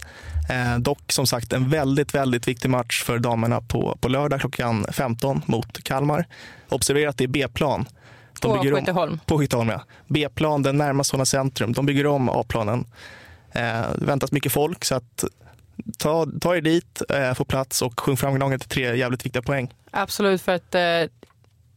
[0.50, 4.86] Eh, dock som sagt en väldigt, väldigt viktig match för damerna på, på lördag klockan
[4.92, 6.26] 15 mot Kalmar.
[6.68, 7.84] Observera att det är B-plan.
[8.40, 9.20] De På bygger om- Skytteholm.
[9.26, 9.82] På Skytteholm, ja.
[10.08, 11.72] B-plan, den närmast Solna centrum.
[11.72, 12.86] De bygger om A-planen.
[13.52, 13.62] Eh,
[13.98, 15.24] det väntas mycket folk, så att
[15.98, 19.74] ta, ta er dit, eh, få plats och sjung framgången till tre jävligt viktiga poäng.
[19.90, 21.10] Absolut, för att eh,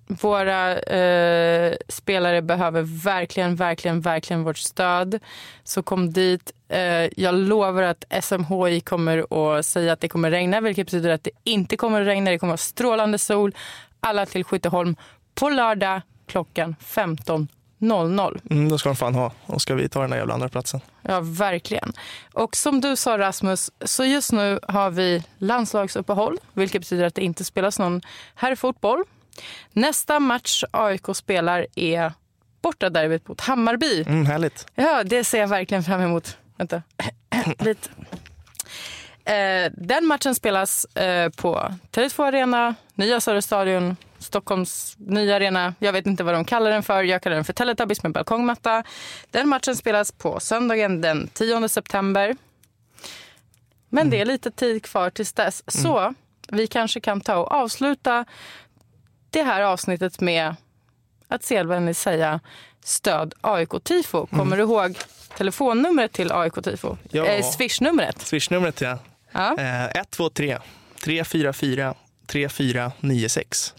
[0.07, 5.19] våra eh, spelare behöver verkligen, verkligen, verkligen vårt stöd.
[5.63, 6.51] Så kom dit.
[6.69, 11.23] Eh, jag lovar att SMHI kommer att säga att det kommer regna, vilket betyder att
[11.23, 12.31] det inte kommer att regna.
[12.31, 13.55] Det kommer att vara strålande sol.
[13.99, 14.95] Alla till Skytteholm
[15.35, 17.47] på lördag klockan 15.
[17.79, 18.41] 15.00.
[18.49, 19.31] Mm, då ska de fan ha.
[19.45, 20.81] Och ska vi ta den där jävla andra platsen.
[21.01, 21.93] Ja, verkligen.
[22.33, 27.21] Och som du sa Rasmus, så just nu har vi landslagsuppehåll, vilket betyder att det
[27.21, 28.01] inte spelas någon
[28.35, 29.03] herrfotboll.
[29.73, 32.13] Nästa match AIK spelar är
[32.61, 34.03] bortaderbyt mot Hammarby.
[34.07, 34.65] Mm, härligt.
[34.75, 36.37] Ja, det ser jag verkligen fram emot.
[36.57, 36.81] Vänta,
[37.59, 37.89] lite.
[39.25, 43.95] Eh, den matchen spelas eh, på Tele2 Arena, Nya Söderstadion
[44.27, 45.73] Stockholms nya arena.
[45.79, 47.03] Jag vet inte vad de kallar den för.
[47.03, 48.83] Jag kallar den för Teletubbies med balkongmatta.
[49.31, 52.35] Den matchen spelas på söndagen den 10 september.
[53.89, 55.63] Men det är lite tid kvar tills dess.
[55.67, 56.13] Så
[56.49, 58.25] vi kanske kan ta och avsluta
[59.29, 60.55] det här avsnittet med
[61.27, 62.39] att sedvänligt säga
[62.83, 64.25] stöd AIK-tifo.
[64.25, 64.97] Kommer du ihåg
[65.37, 66.97] telefonnumret till AIK-tifo?
[67.11, 67.25] Ja.
[67.25, 68.21] Eh, Swish-numret.
[68.21, 68.99] Swishnumret ja.
[69.31, 69.57] Ja.
[69.59, 70.57] Eh, 123
[71.03, 71.95] 344
[72.27, 73.73] 3496.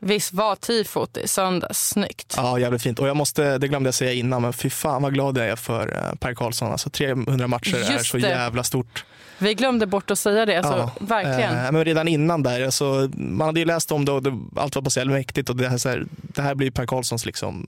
[0.00, 2.34] Visst var tifot i söndags snyggt?
[2.36, 2.98] Ja, jävligt fint.
[2.98, 5.56] Och jag måste, det glömde jag säga innan, men fy fan vad glad jag är
[5.56, 6.72] för eh, Per Karlsson.
[6.72, 8.28] Alltså 300 matcher är Just så det.
[8.28, 9.04] jävla stort.
[9.38, 10.56] Vi glömde bort att säga det.
[10.56, 11.64] Alltså, Ja, Verkligen.
[11.66, 14.74] Eh, men redan innan där, alltså, man hade ju läst om det och det, allt
[14.74, 17.26] var på så jävla mäktigt och det här, så här, det här blir Per Karlssons
[17.26, 17.66] liksom,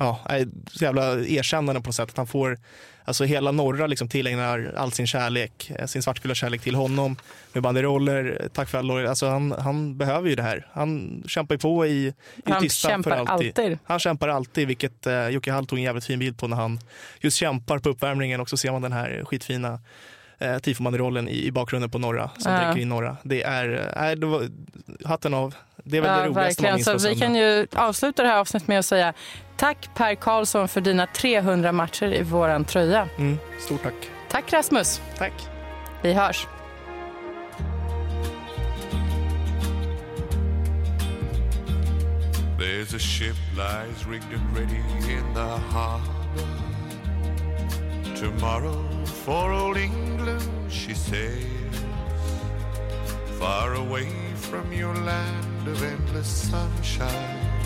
[0.00, 2.10] ja, är så jävla erkännande på något sätt.
[2.10, 2.58] Att han får,
[3.04, 7.16] alltså hela norra liksom tillägnar all sin kärlek, eh, sin svartgula kärlek till honom
[7.52, 9.04] med banderoller, tack för alla år.
[9.04, 10.66] Alltså han, han behöver ju det här.
[10.72, 12.12] Han kämpar ju på i, i
[12.44, 13.58] det Han tysta kämpar för alltid.
[13.58, 13.78] alltid.
[13.84, 16.78] Han kämpar alltid, vilket eh, Jocke Hall tog en jävligt fin bild på när han
[17.20, 19.80] just kämpar på uppvärmningen och så ser man den här skitfina
[20.38, 22.58] eh, tifobanderollen i, i bakgrunden på norra som Ja.
[22.64, 23.16] dricker in norra.
[23.22, 24.42] Det är, äh, det var,
[25.04, 25.54] hatten av.
[25.84, 26.74] Det är väl det Ja, roligaste man verkligen.
[26.94, 29.12] minns Så vi kan ju avsluta det här avsnittet med att säga
[29.60, 33.08] tack Per Karlsson för dina 300 matcher i våran tröja.
[33.18, 34.10] Mm, stort tack.
[34.28, 35.00] Tack Rasmus.
[35.18, 35.32] Tack.
[36.02, 36.46] Vi hörs.
[42.58, 44.82] There's a ship lies rigged and ready
[45.12, 46.48] in the harbor.
[48.16, 51.84] Tomorrow for old England she sails,
[53.38, 57.59] far away from your land of endless sunshine,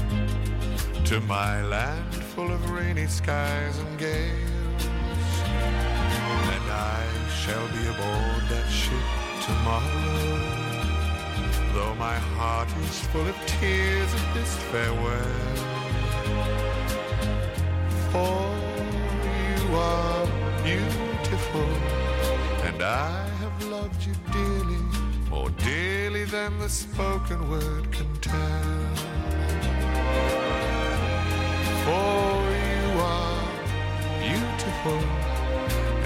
[1.05, 4.87] to my land full of rainy skies and gales.
[6.55, 7.05] And I
[7.41, 9.07] shall be aboard that ship
[9.47, 10.65] tomorrow.
[11.75, 15.75] Though my heart is full of tears at this farewell.
[18.11, 18.41] For
[19.39, 20.27] you are
[20.65, 21.71] beautiful,
[22.67, 24.83] and I have loved you dearly,
[25.29, 28.84] more dearly than the spoken word can tell.
[31.85, 33.45] For you are
[34.19, 35.01] beautiful,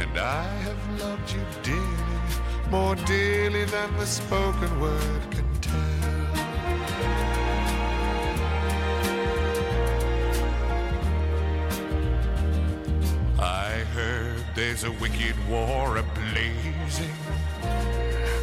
[0.01, 5.75] and I have loved you dearly, more dearly than the spoken word can tell.
[13.39, 17.15] I heard there's a wicked war ablazing,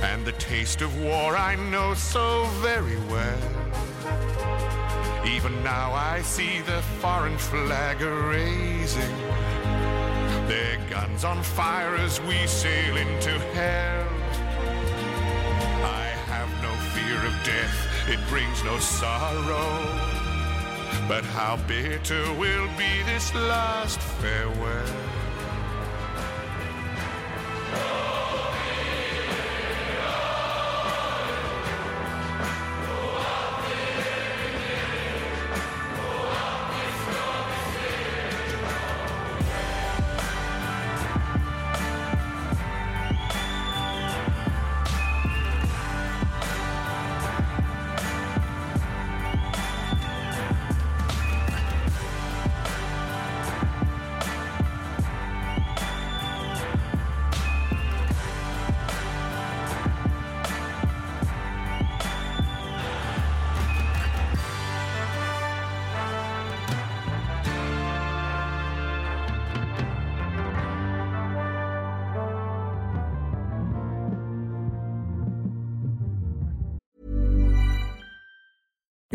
[0.04, 3.55] and the taste of war I know so very well.
[5.28, 9.17] Even now I see the foreign flag raising,
[10.47, 14.07] their guns on fire as we sail into hell.
[15.84, 20.15] I have no fear of death, it brings no sorrow.
[21.07, 25.05] But how bitter will be this last farewell?